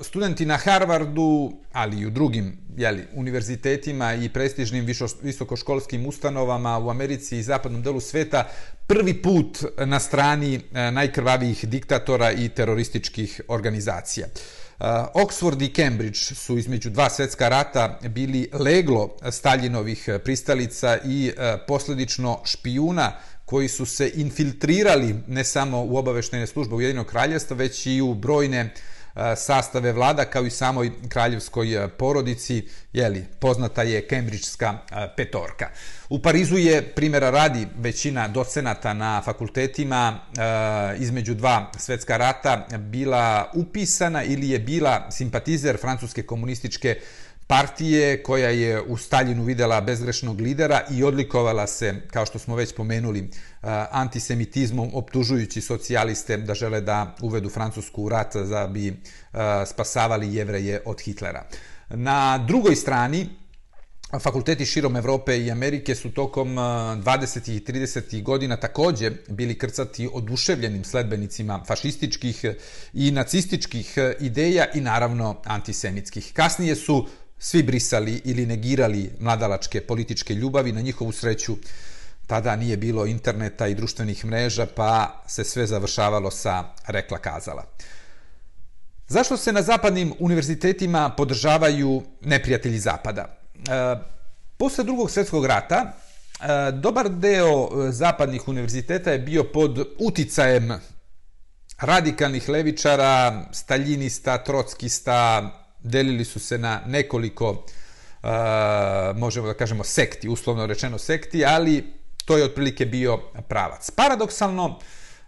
studenti 0.00 0.46
na 0.46 0.56
Harvardu, 0.56 1.52
ali 1.72 2.00
i 2.00 2.06
u 2.06 2.10
drugim 2.10 2.58
jeli, 2.76 3.04
univerzitetima 3.14 4.14
i 4.14 4.28
prestižnim 4.28 4.84
višo, 4.84 5.06
visokoškolskim 5.22 6.06
ustanovama 6.06 6.78
u 6.78 6.90
Americi 6.90 7.38
i 7.38 7.42
zapadnom 7.42 7.82
delu 7.82 8.00
sveta 8.00 8.48
prvi 8.86 9.22
put 9.22 9.64
na 9.78 10.00
strani 10.00 10.56
uh, 10.56 10.62
najkrvavijih 10.92 11.68
diktatora 11.68 12.32
i 12.32 12.48
terorističkih 12.48 13.40
organizacija. 13.48 14.26
Uh, 14.26 14.86
Oxford 15.14 15.62
i 15.62 15.74
Cambridge 15.74 16.18
su 16.18 16.58
između 16.58 16.90
dva 16.90 17.10
svetska 17.10 17.48
rata 17.48 17.98
bili 18.08 18.48
leglo 18.52 19.16
Staljinovih 19.30 20.08
pristalica 20.24 20.98
i 21.04 21.32
uh, 21.36 21.60
posljedično 21.66 22.40
špijuna 22.44 23.12
koji 23.46 23.68
su 23.68 23.86
se 23.86 24.10
infiltrirali 24.14 25.14
ne 25.26 25.44
samo 25.44 25.84
u 25.84 25.96
obaveštene 25.96 26.46
službe 26.46 26.74
Ujedinog 26.74 27.06
kraljevstva, 27.06 27.56
već 27.56 27.86
i 27.86 28.00
u 28.00 28.14
brojne 28.14 28.58
e, 28.60 28.70
sastave 29.36 29.92
vlada 29.92 30.24
kao 30.24 30.46
i 30.46 30.50
samoj 30.50 30.90
kraljevskoj 31.08 31.84
e, 31.84 31.88
porodici, 31.88 32.68
jeli, 32.92 33.24
poznata 33.40 33.82
je 33.82 34.06
Kembridžska 34.08 34.78
e, 34.90 35.08
petorka. 35.16 35.70
U 36.08 36.18
Parizu 36.22 36.56
je, 36.56 36.82
primjera 36.82 37.30
radi, 37.30 37.66
većina 37.78 38.28
docenata 38.28 38.94
na 38.94 39.22
fakultetima 39.22 40.18
između 40.98 41.34
dva 41.34 41.72
svetska 41.78 42.16
rata 42.16 42.66
bila 42.78 43.50
upisana 43.54 44.24
ili 44.24 44.50
je 44.50 44.58
bila 44.58 45.10
simpatizer 45.10 45.76
francuske 45.80 46.22
komunističke 46.22 47.00
partije 47.46 48.22
koja 48.22 48.48
je 48.48 48.82
u 48.82 48.96
Staljinu 48.96 49.44
videla 49.44 49.80
bezgrešnog 49.80 50.40
lidera 50.40 50.80
i 50.90 51.04
odlikovala 51.04 51.66
se, 51.66 51.94
kao 52.10 52.26
što 52.26 52.38
smo 52.38 52.56
već 52.56 52.74
pomenuli, 52.74 53.20
eh, 53.20 53.26
antisemitizmom, 53.90 54.90
optužujući 54.94 55.60
socijaliste 55.60 56.36
da 56.36 56.54
žele 56.54 56.80
da 56.80 57.14
uvedu 57.20 57.48
Francusku 57.48 58.02
u 58.02 58.08
rat 58.08 58.36
za 58.36 58.66
bi 58.66 58.88
eh, 58.88 58.96
spasavali 59.66 60.34
jevreje 60.34 60.82
od 60.84 61.00
Hitlera. 61.00 61.46
Na 61.88 62.38
drugoj 62.38 62.76
strani, 62.76 63.28
Fakulteti 64.20 64.66
širom 64.66 64.96
Evrope 64.96 65.38
i 65.38 65.50
Amerike 65.50 65.94
su 65.94 66.10
tokom 66.10 66.58
eh, 66.58 66.60
20. 66.60 67.52
I 67.52 67.60
30. 67.60 68.22
godina 68.22 68.56
takođe 68.56 69.10
bili 69.28 69.58
krcati 69.58 70.08
oduševljenim 70.12 70.84
sledbenicima 70.84 71.64
fašističkih 71.66 72.44
i 72.92 73.10
nacističkih 73.10 73.98
ideja 74.20 74.66
i 74.74 74.80
naravno 74.80 75.36
antisemitskih. 75.44 76.32
Kasnije 76.34 76.76
su 76.76 77.06
svi 77.38 77.62
brisali 77.62 78.20
ili 78.24 78.46
negirali 78.46 79.12
mladalačke 79.20 79.80
političke 79.80 80.34
ljubavi 80.34 80.72
na 80.72 80.80
njihovu 80.80 81.12
sreću. 81.12 81.56
Tada 82.26 82.56
nije 82.56 82.76
bilo 82.76 83.06
interneta 83.06 83.66
i 83.66 83.74
društvenih 83.74 84.24
mreža, 84.24 84.66
pa 84.66 85.22
se 85.26 85.44
sve 85.44 85.66
završavalo 85.66 86.30
sa 86.30 86.64
rekla 86.86 87.18
kazala. 87.18 87.64
Zašto 89.08 89.36
se 89.36 89.52
na 89.52 89.62
zapadnim 89.62 90.12
univerzitetima 90.18 91.10
podržavaju 91.10 92.02
neprijatelji 92.20 92.78
Zapada? 92.78 93.38
E, 93.54 93.96
posle 94.56 94.84
drugog 94.84 95.10
svjetskog 95.10 95.46
rata, 95.46 95.92
e, 96.40 96.72
dobar 96.72 97.08
deo 97.08 97.68
e, 97.88 97.92
zapadnih 97.92 98.48
univerziteta 98.48 99.12
je 99.12 99.18
bio 99.18 99.44
pod 99.44 99.88
uticajem 99.98 100.72
radikalnih 101.80 102.48
levičara, 102.48 103.44
staljinista, 103.52 104.44
trockista, 104.44 105.50
delili 105.86 106.24
su 106.24 106.38
se 106.38 106.58
na 106.58 106.80
nekoliko, 106.86 107.50
uh, 107.50 108.28
možemo 109.16 109.46
da 109.46 109.54
kažemo, 109.54 109.84
sekti, 109.84 110.28
uslovno 110.28 110.66
rečeno 110.66 110.98
sekti, 110.98 111.44
ali 111.44 111.84
to 112.24 112.36
je 112.36 112.44
otprilike 112.44 112.86
bio 112.86 113.18
pravac. 113.48 113.90
Paradoksalno, 113.90 114.78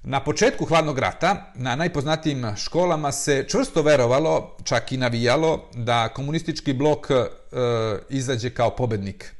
na 0.02 0.24
početku 0.24 0.64
hladnog 0.64 0.98
rata, 0.98 1.52
na 1.54 1.76
najpoznatijim 1.76 2.56
školama 2.56 3.12
se 3.12 3.44
čvrsto 3.48 3.82
verovalo, 3.82 4.56
čak 4.64 4.92
i 4.92 4.96
navijalo, 4.96 5.68
da 5.74 6.08
komunistički 6.08 6.72
blok 6.72 7.10
uh, 7.10 7.16
izađe 8.08 8.50
kao 8.50 8.76
pobednik 8.76 9.38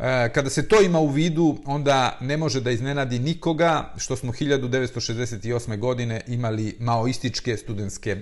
E, 0.00 0.28
kada 0.32 0.50
se 0.50 0.68
to 0.68 0.80
ima 0.82 0.98
u 1.00 1.08
vidu, 1.08 1.58
onda 1.64 2.18
ne 2.20 2.36
može 2.36 2.60
da 2.60 2.70
iznenadi 2.70 3.18
nikoga 3.18 3.92
što 3.96 4.16
smo 4.16 4.32
1968. 4.32 5.78
godine 5.78 6.20
imali 6.26 6.76
maoističke 6.78 7.56
studentske 7.56 8.16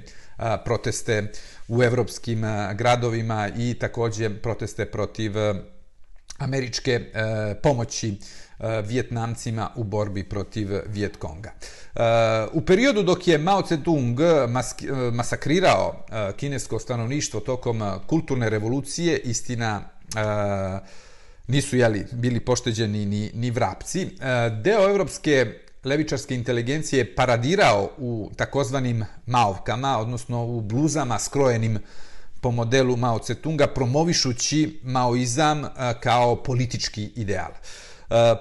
proteste 0.64 1.32
u 1.68 1.82
evropskim 1.82 2.42
gradovima 2.74 3.48
i 3.58 3.74
takođe 3.74 4.30
proteste 4.42 4.86
protiv 4.86 5.32
američke 6.38 6.92
e, 6.92 7.54
pomoći 7.62 8.08
e, 8.08 8.82
Vjetnamcima 8.82 9.70
u 9.76 9.84
borbi 9.84 10.24
protiv 10.24 10.68
Vjetkonga. 10.86 11.52
U 12.52 12.60
periodu 12.60 13.02
dok 13.02 13.28
je 13.28 13.38
Mao 13.38 13.62
Zedong 13.68 14.20
masakrirao 15.12 16.06
kinesko 16.36 16.78
stanovništvo 16.78 17.40
tokom 17.40 17.82
kulturne 18.06 18.50
revolucije, 18.50 19.18
istina 19.18 19.80
nisu 21.46 21.76
jeli, 21.76 22.06
bili 22.12 22.40
pošteđeni 22.40 23.06
ni, 23.06 23.30
ni 23.34 23.50
vrapci. 23.50 24.02
E, 24.02 24.08
deo 24.50 24.90
evropske 24.90 25.60
levičarske 25.84 26.34
inteligencije 26.34 27.14
paradirao 27.14 27.90
u 27.98 28.30
takozvanim 28.36 29.04
maovkama, 29.26 29.98
odnosno 29.98 30.44
u 30.44 30.60
bluzama 30.60 31.18
skrojenim 31.18 31.78
po 32.40 32.50
modelu 32.50 32.96
Mao 32.96 33.18
Tse-tunga, 33.18 33.66
promovišući 33.66 34.80
maoizam 34.82 35.64
kao 36.00 36.36
politički 36.36 37.12
ideal. 37.16 37.50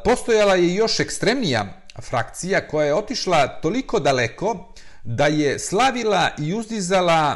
Postojala 0.03 0.55
je 0.55 0.75
još 0.75 0.99
ekstremnija 0.99 1.81
frakcija 2.01 2.67
koja 2.67 2.85
je 2.85 2.95
otišla 2.95 3.47
toliko 3.47 3.99
daleko 3.99 4.73
da 5.03 5.27
je 5.27 5.59
slavila 5.59 6.29
i 6.39 6.53
uzdizala 6.53 7.35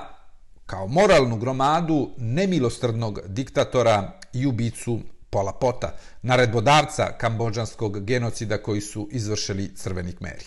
kao 0.66 0.88
moralnu 0.88 1.38
gromadu 1.38 2.10
nemilostrdnog 2.18 3.20
diktatora 3.28 4.12
i 4.34 4.46
ubicu 4.46 5.00
Pola 5.32 5.54
Pota, 5.54 5.96
naredbodavca 6.22 7.18
kambođanskog 7.18 8.06
genocida 8.06 8.58
koji 8.58 8.82
su 8.82 9.08
izvršili 9.12 9.76
crveni 9.76 10.14
kmeri. 10.14 10.46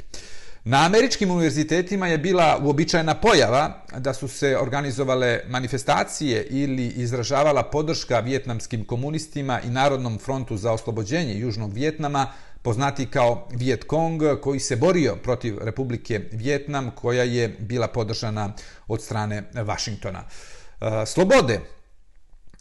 Na 0.64 0.84
američkim 0.86 1.30
univerzitetima 1.30 2.08
je 2.08 2.18
bila 2.18 2.58
uobičajena 2.62 3.14
pojava 3.14 3.84
da 3.98 4.14
su 4.14 4.28
se 4.28 4.58
organizovale 4.58 5.40
manifestacije 5.48 6.46
ili 6.50 6.86
izražavala 6.86 7.62
podrška 7.62 8.20
vjetnamskim 8.20 8.84
komunistima 8.84 9.60
i 9.60 9.70
Narodnom 9.70 10.18
frontu 10.18 10.56
za 10.56 10.72
oslobođenje 10.72 11.38
Južnog 11.38 11.72
Vjetnama, 11.72 12.32
poznati 12.62 13.06
kao 13.06 13.48
Viet 13.50 13.84
Cong, 13.90 14.22
koji 14.42 14.60
se 14.60 14.76
borio 14.76 15.16
protiv 15.16 15.58
Republike 15.58 16.20
Vjetnam, 16.32 16.90
koja 16.90 17.22
je 17.22 17.48
bila 17.48 17.88
podržana 17.88 18.52
od 18.88 19.02
strane 19.02 19.50
Vašingtona. 19.54 20.24
E, 20.80 21.06
slobode 21.06 21.60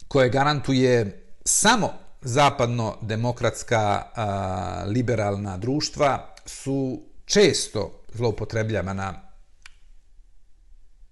koje 0.08 0.28
garantuje 0.28 1.22
samo 1.44 2.03
zapadno-demokratska 2.24 4.02
liberalna 4.86 5.56
društva 5.58 6.34
su 6.46 7.02
često 7.24 8.02
zloupotrebljavana 8.14 9.20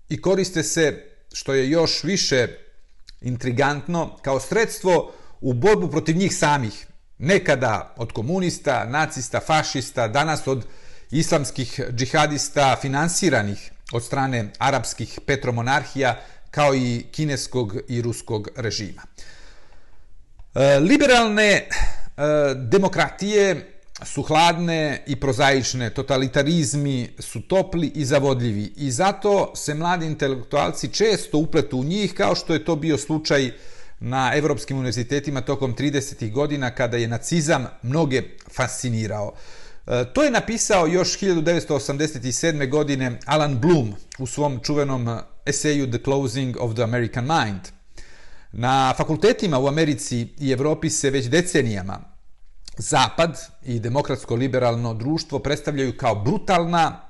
i 0.08 0.20
koriste 0.20 0.62
se, 0.62 1.04
što 1.32 1.54
je 1.54 1.70
još 1.70 2.04
više 2.04 2.48
intrigantno, 3.20 4.16
kao 4.22 4.40
sredstvo 4.40 5.12
u 5.40 5.52
borbu 5.52 5.90
protiv 5.90 6.16
njih 6.16 6.36
samih. 6.36 6.86
Nekada 7.18 7.94
od 7.96 8.12
komunista, 8.12 8.84
nacista, 8.84 9.40
fašista, 9.40 10.08
danas 10.08 10.46
od 10.46 10.66
islamskih 11.10 11.80
džihadista 11.90 12.76
finansiranih 12.80 13.72
od 13.92 14.04
strane 14.04 14.52
arapskih 14.58 15.20
petromonarhija, 15.26 16.20
kao 16.50 16.74
i 16.74 17.06
kineskog 17.12 17.76
i 17.88 18.02
ruskog 18.02 18.48
režima. 18.56 19.02
E, 20.54 20.78
liberalne 20.78 21.48
e, 21.52 21.66
demokratije 22.54 23.68
su 24.04 24.22
hladne 24.22 25.02
i 25.06 25.16
prozaične, 25.20 25.90
totalitarizmi 25.90 27.08
su 27.18 27.40
topli 27.40 27.92
i 27.94 28.04
zavodljivi 28.04 28.72
i 28.76 28.90
zato 28.90 29.52
se 29.56 29.74
mladi 29.74 30.06
intelektualci 30.06 30.88
često 30.88 31.38
upletu 31.38 31.78
u 31.78 31.84
njih 31.84 32.14
kao 32.14 32.34
što 32.34 32.52
je 32.52 32.64
to 32.64 32.76
bio 32.76 32.98
slučaj 32.98 33.50
na 34.00 34.32
evropskim 34.34 34.76
univerzitetima 34.76 35.40
tokom 35.40 35.76
30. 35.76 36.32
godina 36.32 36.70
kada 36.70 36.96
je 36.96 37.08
nacizam 37.08 37.66
mnoge 37.82 38.22
fascinirao. 38.54 39.32
E, 39.86 40.04
to 40.14 40.22
je 40.22 40.30
napisao 40.30 40.86
još 40.86 41.18
1987. 41.20 42.68
godine 42.68 43.18
Alan 43.26 43.58
Bloom 43.60 43.94
u 44.18 44.26
svom 44.26 44.60
čuvenom 44.62 45.18
eseju 45.46 45.90
The 45.90 45.98
Closing 46.04 46.56
of 46.60 46.74
the 46.74 46.82
American 46.82 47.24
Mind– 47.24 47.60
Na 48.52 48.94
fakultetima 48.96 49.58
u 49.58 49.68
Americi 49.68 50.28
i 50.38 50.50
Evropi 50.50 50.90
se 50.90 51.10
već 51.10 51.26
decenijama 51.26 52.12
Zapad 52.78 53.38
i 53.64 53.80
demokratsko-liberalno 53.80 54.94
društvo 54.94 55.38
predstavljaju 55.38 55.96
kao 55.96 56.14
brutalna 56.14 57.00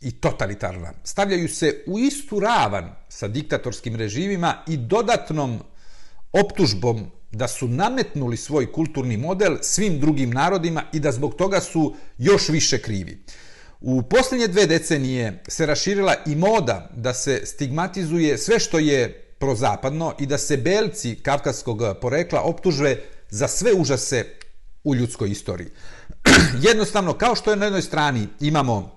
i 0.00 0.10
totalitarna. 0.10 0.92
Stavljaju 1.04 1.48
se 1.48 1.84
u 1.86 1.98
istu 1.98 2.40
ravan 2.40 2.90
sa 3.08 3.28
diktatorskim 3.28 3.96
režimima 3.96 4.54
i 4.68 4.76
dodatnom 4.76 5.58
optužbom 6.32 7.10
da 7.32 7.48
su 7.48 7.68
nametnuli 7.68 8.36
svoj 8.36 8.72
kulturni 8.72 9.16
model 9.16 9.56
svim 9.62 10.00
drugim 10.00 10.30
narodima 10.30 10.82
i 10.92 11.00
da 11.00 11.12
zbog 11.12 11.34
toga 11.34 11.60
su 11.60 11.94
još 12.18 12.48
više 12.48 12.78
krivi. 12.78 13.24
U 13.80 14.02
posljednje 14.02 14.48
dve 14.48 14.66
decenije 14.66 15.42
se 15.48 15.66
raširila 15.66 16.14
i 16.26 16.34
moda 16.34 16.90
da 16.96 17.14
se 17.14 17.46
stigmatizuje 17.46 18.38
sve 18.38 18.60
što 18.60 18.78
je 18.78 19.23
prozapadno 19.44 20.14
i 20.18 20.26
da 20.26 20.38
se 20.38 20.56
belci 20.56 21.14
kavkaskog 21.22 21.82
porekla 22.00 22.40
optužve 22.40 22.96
za 23.30 23.48
sve 23.48 23.74
užase 23.74 24.24
u 24.84 24.94
ljudskoj 24.94 25.30
istoriji. 25.30 25.68
Jednostavno, 26.68 27.12
kao 27.12 27.34
što 27.34 27.50
je 27.50 27.56
na 27.56 27.66
jednoj 27.66 27.82
strani 27.82 28.28
imamo 28.40 28.90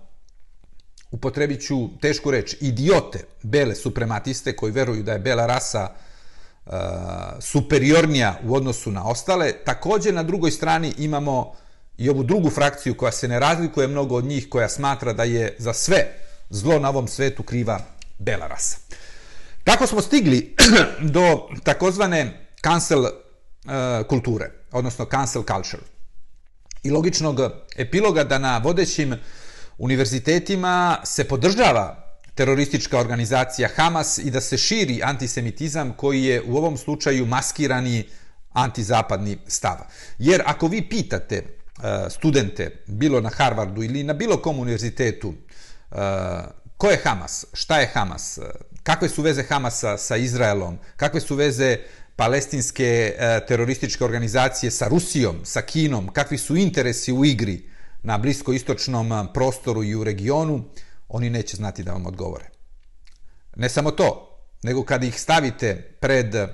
upotrebit 1.11 1.67
ću 1.67 1.99
tešku 2.01 2.31
reč, 2.31 2.55
idiote, 2.61 3.25
bele 3.43 3.75
suprematiste 3.75 4.55
koji 4.55 4.71
veruju 4.71 5.03
da 5.03 5.13
je 5.13 5.19
bela 5.19 5.45
rasa 5.45 5.89
uh, 6.65 6.73
superiornija 7.39 8.39
u 8.43 8.55
odnosu 8.55 8.91
na 8.91 9.07
ostale. 9.07 9.51
Također 9.65 10.13
na 10.13 10.23
drugoj 10.23 10.51
strani 10.51 10.93
imamo 10.97 11.53
i 11.97 12.09
ovu 12.09 12.23
drugu 12.23 12.49
frakciju 12.49 12.97
koja 12.97 13.11
se 13.11 13.27
ne 13.27 13.39
razlikuje 13.39 13.87
mnogo 13.87 14.15
od 14.15 14.25
njih, 14.25 14.49
koja 14.49 14.69
smatra 14.69 15.13
da 15.13 15.23
je 15.23 15.55
za 15.59 15.73
sve 15.73 16.07
zlo 16.49 16.79
na 16.79 16.89
ovom 16.89 17.07
svetu 17.07 17.43
kriva 17.43 17.79
bela 18.19 18.47
rasa. 18.47 18.86
Kako 19.67 19.87
smo 19.87 20.01
stigli 20.01 20.55
do 21.15 21.49
takozvane 21.63 22.47
cancel 22.63 22.99
uh, 22.99 23.09
kulture, 24.09 24.51
odnosno 24.71 25.05
cancel 25.05 25.43
culture? 25.43 25.83
I 26.83 26.91
logičnog 26.91 27.39
epiloga 27.75 28.23
da 28.23 28.37
na 28.37 28.57
vodećim 28.57 29.15
univerzitetima 29.77 30.97
se 31.03 31.23
podržava 31.23 32.03
teroristička 32.35 32.99
organizacija 32.99 33.69
Hamas 33.75 34.17
i 34.17 34.31
da 34.31 34.41
se 34.41 34.57
širi 34.57 35.01
antisemitizam 35.03 35.93
koji 35.97 36.23
je 36.23 36.41
u 36.41 36.57
ovom 36.57 36.77
slučaju 36.77 37.25
maskirani 37.25 38.03
antizapadni 38.53 39.37
stav. 39.47 39.77
Jer 40.19 40.43
ako 40.45 40.67
vi 40.67 40.89
pitate 40.89 41.43
uh, 41.43 41.83
studente, 42.09 42.83
bilo 42.87 43.21
na 43.21 43.29
Harvardu 43.29 43.83
ili 43.83 44.03
na 44.03 44.13
bilo 44.13 44.37
kom 44.37 44.59
univerzitetu, 44.59 45.27
uh, 45.29 45.97
ko 46.77 46.89
je 46.89 47.01
Hamas, 47.03 47.45
šta 47.53 47.79
je 47.79 47.91
Hamas, 47.93 48.39
kakve 48.87 49.09
su 49.09 49.21
veze 49.21 49.43
Hamasa 49.43 49.97
sa 49.97 50.15
Izraelom, 50.17 50.77
kakve 50.95 51.19
su 51.19 51.35
veze 51.35 51.77
palestinske 52.15 53.15
e, 53.17 53.45
terorističke 53.47 54.05
organizacije 54.05 54.71
sa 54.71 54.87
Rusijom, 54.87 55.41
sa 55.43 55.61
Kinom, 55.61 56.07
kakvi 56.07 56.37
su 56.37 56.55
interesi 56.55 57.13
u 57.13 57.25
igri, 57.25 57.69
na 58.03 58.17
bliskoistočnom 58.17 59.11
e, 59.11 59.25
prostoru 59.33 59.83
i 59.83 59.95
u 59.95 60.03
regionu, 60.03 60.63
oni 61.09 61.29
neće 61.29 61.57
znati 61.57 61.83
da 61.83 61.91
vam 61.91 62.05
odgovore. 62.05 62.49
Ne 63.55 63.69
samo 63.69 63.91
to, 63.91 64.39
nego 64.63 64.83
kad 64.85 65.03
ih 65.03 65.21
stavite 65.21 65.75
pred 65.99 66.35
e, 66.35 66.47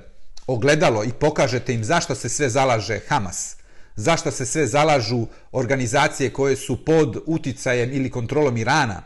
ogledalo 0.46 1.04
i 1.04 1.12
pokažete 1.12 1.74
im 1.74 1.84
zašto 1.84 2.14
se 2.14 2.28
sve 2.28 2.48
zalaže 2.48 3.00
Hamas, 3.08 3.56
zašto 3.96 4.30
se 4.30 4.46
sve 4.46 4.66
zalažu 4.66 5.26
organizacije 5.52 6.32
koje 6.32 6.56
su 6.56 6.84
pod 6.84 7.22
uticajem 7.26 7.92
ili 7.92 8.10
kontrolom 8.10 8.56
Irana, 8.56 9.02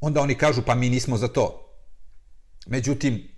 onda 0.00 0.20
oni 0.20 0.34
kažu 0.34 0.62
pa 0.62 0.74
mi 0.74 0.90
nismo 0.90 1.16
za 1.16 1.28
to. 1.28 1.67
Međutim, 2.68 3.28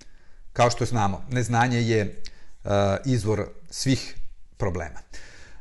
kao 0.52 0.70
što 0.70 0.84
znamo, 0.84 1.24
neznanje 1.30 1.80
je 1.80 2.22
uh, 2.64 2.70
izvor 3.04 3.46
svih 3.70 4.16
problema. 4.56 5.00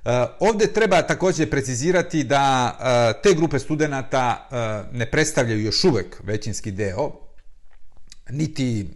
Eh, 0.05 0.25
ovde 0.39 0.67
treba 0.67 1.01
također 1.01 1.49
precizirati 1.49 2.23
da 2.23 2.75
e, 2.79 3.21
te 3.21 3.33
grupe 3.33 3.59
studenta 3.59 4.47
e, 4.51 4.97
ne 4.97 5.11
predstavljaju 5.11 5.61
još 5.61 5.83
uvek 5.83 6.21
većinski 6.23 6.71
deo 6.71 7.11
niti 8.29 8.89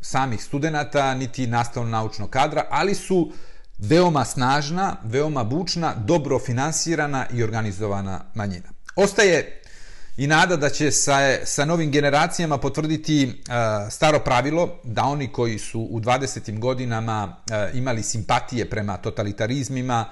samih 0.00 0.44
studenta, 0.44 1.14
niti 1.14 1.46
nastavno-naučnog 1.46 2.30
kadra, 2.30 2.66
ali 2.70 2.94
su 2.94 3.32
veoma 3.78 4.24
snažna, 4.24 4.96
veoma 5.04 5.44
bučna, 5.44 5.94
dobro 5.94 6.38
finansirana 6.38 7.26
i 7.32 7.42
organizovana 7.42 8.20
manjina. 8.34 8.68
Ostaje 8.96 9.59
i 10.20 10.26
nada 10.26 10.56
da 10.56 10.68
će 10.68 10.90
sa, 10.90 11.36
sa 11.44 11.64
novim 11.64 11.90
generacijama 11.90 12.58
potvrditi 12.58 13.26
uh, 13.26 13.32
staro 13.90 14.18
pravilo 14.18 14.78
da 14.84 15.02
oni 15.04 15.28
koji 15.32 15.58
su 15.58 15.80
u 15.80 16.00
20. 16.00 16.58
godinama 16.58 17.36
uh, 17.36 17.76
imali 17.76 18.02
simpatije 18.02 18.70
prema 18.70 18.96
totalitarizmima, 18.96 20.04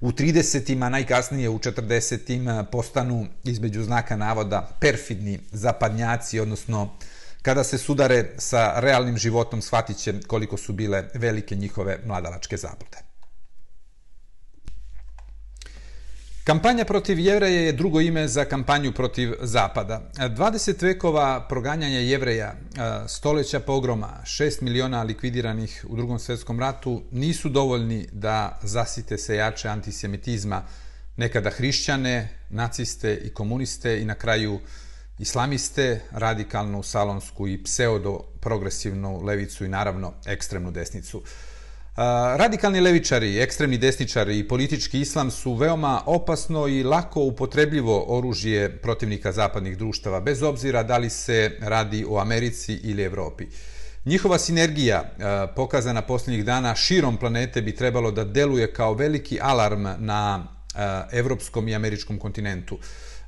u 0.00 0.12
30. 0.12 0.74
najkasnije 0.88 1.48
u 1.48 1.58
40. 1.58 2.60
Eh, 2.60 2.64
postanu 2.72 3.26
između 3.44 3.82
znaka 3.82 4.16
navoda 4.16 4.68
perfidni 4.80 5.38
zapadnjaci, 5.52 6.40
odnosno 6.40 6.90
kada 7.42 7.64
se 7.64 7.78
sudare 7.78 8.30
sa 8.38 8.80
realnim 8.80 9.16
životom 9.18 9.62
shvatit 9.62 9.96
će 9.96 10.20
koliko 10.26 10.56
su 10.56 10.72
bile 10.72 11.04
velike 11.14 11.56
njihove 11.56 11.98
mladalačke 12.06 12.56
zablude. 12.56 13.03
Kampanja 16.44 16.84
protiv 16.84 17.18
jevreja 17.18 17.60
je 17.60 17.72
drugo 17.72 18.00
ime 18.00 18.28
za 18.28 18.44
kampanju 18.44 18.92
protiv 18.92 19.32
Zapada. 19.40 20.10
20 20.16 20.82
vekova 20.82 21.46
proganjanja 21.48 21.98
jevreja, 21.98 22.46
e, 22.46 22.54
stoleća 23.08 23.60
pogroma, 23.60 24.20
6 24.24 24.62
miliona 24.62 25.02
likvidiranih 25.02 25.84
u 25.88 25.96
drugom 25.96 26.18
svjetskom 26.18 26.60
ratu 26.60 27.02
nisu 27.10 27.48
dovoljni 27.48 28.08
da 28.12 28.58
zasite 28.62 29.18
se 29.18 29.36
jače 29.36 29.68
antisemitizma, 29.68 30.62
nekada 31.16 31.50
hrišćane, 31.50 32.28
naciste 32.50 33.14
i 33.14 33.30
komuniste 33.30 34.00
i 34.00 34.04
na 34.04 34.14
kraju 34.14 34.60
islamiste, 35.18 36.00
radikalnu, 36.10 36.82
salonsku 36.82 37.48
i 37.48 37.62
pseudo-progresivnu 37.62 39.22
levicu 39.22 39.64
i 39.64 39.68
naravno 39.68 40.12
ekstremnu 40.26 40.70
desnicu. 40.70 41.22
Radikalni 41.96 42.80
levičari, 42.80 43.38
ekstremni 43.38 43.78
desničari 43.78 44.38
i 44.38 44.48
politički 44.48 45.00
islam 45.00 45.30
su 45.30 45.54
veoma 45.54 46.02
opasno 46.06 46.68
i 46.68 46.82
lako 46.82 47.20
upotrebljivo 47.20 48.04
oružje 48.08 48.78
protivnika 48.78 49.32
zapadnih 49.32 49.78
društava, 49.78 50.20
bez 50.20 50.42
obzira 50.42 50.82
da 50.82 50.98
li 50.98 51.10
se 51.10 51.50
radi 51.60 52.04
o 52.08 52.18
Americi 52.18 52.74
ili 52.74 53.02
Evropi. 53.02 53.46
Njihova 54.04 54.38
sinergija, 54.38 55.02
pokazana 55.56 56.02
posljednjih 56.02 56.44
dana 56.44 56.74
širom 56.74 57.16
planete, 57.16 57.62
bi 57.62 57.74
trebalo 57.74 58.10
da 58.10 58.24
deluje 58.24 58.72
kao 58.72 58.94
veliki 58.94 59.38
alarm 59.42 59.86
na 59.98 60.46
evropskom 61.12 61.68
i 61.68 61.74
američkom 61.74 62.18
kontinentu. 62.18 62.78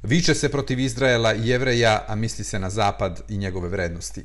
Viče 0.02 0.34
se 0.34 0.48
protiv 0.48 0.78
Izraela 0.78 1.34
i 1.34 1.48
Jevreja, 1.48 2.04
a 2.08 2.14
misli 2.14 2.44
se 2.44 2.58
na 2.58 2.70
Zapad 2.70 3.22
i 3.28 3.36
njegove 3.36 3.68
vrednosti. 3.68 4.24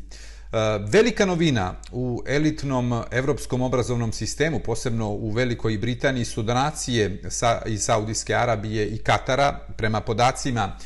Eh, 0.54 0.58
velika 0.88 1.26
novina 1.26 1.76
u 1.92 2.24
elitnom 2.26 3.04
evropskom 3.12 3.62
obrazovnom 3.62 4.12
sistemu, 4.12 4.60
posebno 4.60 5.10
u 5.10 5.32
Velikoj 5.32 5.78
Britaniji, 5.78 6.26
su 6.26 6.44
donacije 6.44 7.22
iz 7.66 7.84
Saudijske 7.84 8.36
Arabije 8.36 8.88
i 8.88 8.98
Katara. 8.98 9.60
Prema 9.78 10.02
podacima 10.02 10.78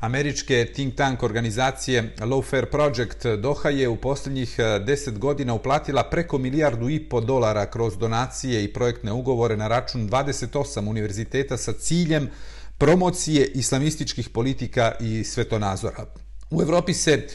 američke 0.00 0.72
think 0.74 0.94
tank 0.94 1.22
organizacije 1.22 2.14
Lawfare 2.18 2.70
Project 2.70 3.26
Doha 3.26 3.68
je 3.68 3.88
u 3.88 3.96
posljednjih 3.96 4.54
eh, 4.58 4.62
10 4.62 5.18
godina 5.18 5.54
uplatila 5.54 6.02
preko 6.02 6.38
milijardu 6.38 6.88
i 6.88 7.08
po 7.08 7.20
dolara 7.20 7.66
kroz 7.70 7.98
donacije 7.98 8.64
i 8.64 8.72
projektne 8.72 9.12
ugovore 9.12 9.56
na 9.56 9.68
račun 9.68 10.08
28 10.08 10.88
univerziteta 10.88 11.56
sa 11.56 11.72
ciljem 11.72 12.30
promocije 12.78 13.46
islamističkih 13.46 14.28
politika 14.28 14.92
i 15.00 15.24
svetonazora. 15.24 16.06
U 16.50 16.62
Evropi 16.62 16.94
se 16.94 17.26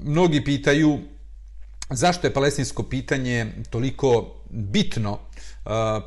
mnogi 0.00 0.44
pitaju 0.44 0.98
zašto 1.90 2.26
je 2.26 2.34
palestinsko 2.34 2.82
pitanje 2.82 3.52
toliko 3.70 4.34
bitno, 4.50 5.18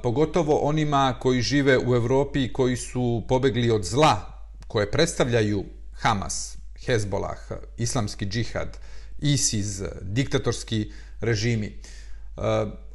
pogotovo 0.04 0.58
onima 0.58 1.16
koji 1.20 1.42
žive 1.42 1.78
u 1.78 1.96
Evropi 1.96 2.44
i 2.44 2.54
koji 2.54 2.78
su 2.78 3.24
pobegli 3.28 3.72
od 3.72 3.84
zla 3.84 4.42
koje 4.68 4.92
predstavljaju 4.92 5.66
Hamas, 5.94 6.58
Hezbolah, 6.86 7.38
islamski 7.78 8.26
džihad, 8.26 8.78
ISIS, 9.20 9.82
diktatorski 10.02 10.92
režimi. 11.20 11.80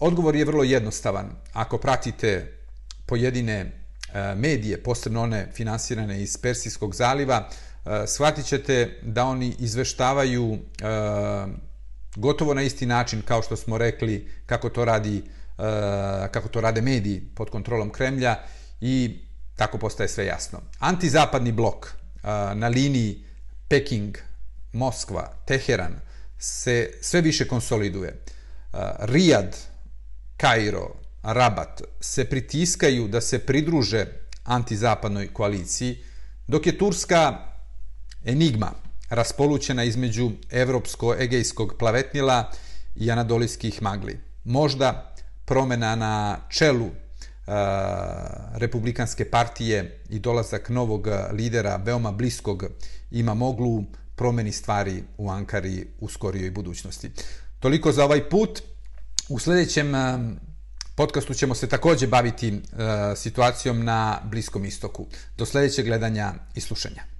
Odgovor 0.00 0.36
je 0.36 0.44
vrlo 0.44 0.64
jednostavan. 0.64 1.30
Ako 1.52 1.78
pratite 1.78 2.58
pojedine 3.06 3.72
medije, 4.36 4.82
posebno 4.82 5.22
one 5.22 5.48
finansirane 5.54 6.22
iz 6.22 6.38
Persijskog 6.38 6.94
zaliva, 6.94 7.50
Eh, 7.86 8.06
shvatit 8.06 8.46
ćete 8.46 8.98
da 9.02 9.24
oni 9.24 9.54
izveštavaju 9.58 10.54
eh, 10.54 11.46
gotovo 12.16 12.54
na 12.54 12.62
isti 12.62 12.86
način 12.86 13.22
kao 13.22 13.42
što 13.42 13.56
smo 13.56 13.78
rekli 13.78 14.30
kako 14.46 14.68
to 14.68 14.84
radi 14.84 15.16
eh, 15.18 16.28
kako 16.30 16.48
to 16.48 16.60
rade 16.60 16.80
mediji 16.80 17.22
pod 17.34 17.50
kontrolom 17.50 17.90
Kremlja 17.90 18.36
i 18.80 19.18
tako 19.56 19.78
postaje 19.78 20.08
sve 20.08 20.26
jasno. 20.26 20.60
Antizapadni 20.78 21.52
blok 21.52 21.92
na 22.54 22.68
liniji 22.68 23.24
Peking, 23.68 24.18
Moskva, 24.72 25.32
Teheran 25.46 26.00
se 26.38 26.90
sve 27.00 27.20
više 27.20 27.48
konsoliduje. 27.48 28.22
Rijad, 28.98 29.56
Kairo, 30.36 30.94
Rabat 31.22 31.82
se 32.00 32.24
pritiskaju 32.24 33.08
da 33.08 33.20
se 33.20 33.38
pridruže 33.38 34.06
antizapadnoj 34.44 35.32
koaliciji, 35.32 36.04
dok 36.46 36.66
je 36.66 36.78
Turska 36.78 37.55
enigma 38.26 38.72
raspolućena 39.08 39.84
između 39.84 40.30
evropsko-egejskog 40.50 41.74
plavetnila 41.78 42.52
i 42.96 43.10
anadolijskih 43.10 43.82
magli. 43.82 44.20
Možda 44.44 45.14
promena 45.44 45.96
na 45.96 46.38
čelu 46.48 46.86
uh, 46.86 46.92
republikanske 48.54 49.30
partije 49.30 50.02
i 50.08 50.18
dolazak 50.18 50.68
novog 50.68 51.08
lidera 51.32 51.76
veoma 51.76 52.12
bliskog 52.12 52.64
ima 53.10 53.34
moglu 53.34 53.84
promeni 54.16 54.52
stvari 54.52 55.02
u 55.18 55.30
Ankari 55.30 55.86
u 56.00 56.08
skorijoj 56.08 56.50
budućnosti. 56.50 57.10
Toliko 57.60 57.92
za 57.92 58.04
ovaj 58.04 58.28
put. 58.28 58.62
U 59.28 59.38
sljedećem 59.38 59.94
um, 59.94 60.36
podcastu 60.94 61.34
ćemo 61.34 61.54
se 61.54 61.66
također 61.66 62.08
baviti 62.08 62.52
uh, 62.52 62.60
situacijom 63.16 63.84
na 63.84 64.20
Bliskom 64.24 64.64
istoku. 64.64 65.06
Do 65.36 65.46
sljedećeg 65.46 65.84
gledanja 65.86 66.34
i 66.54 66.60
slušanja. 66.60 67.15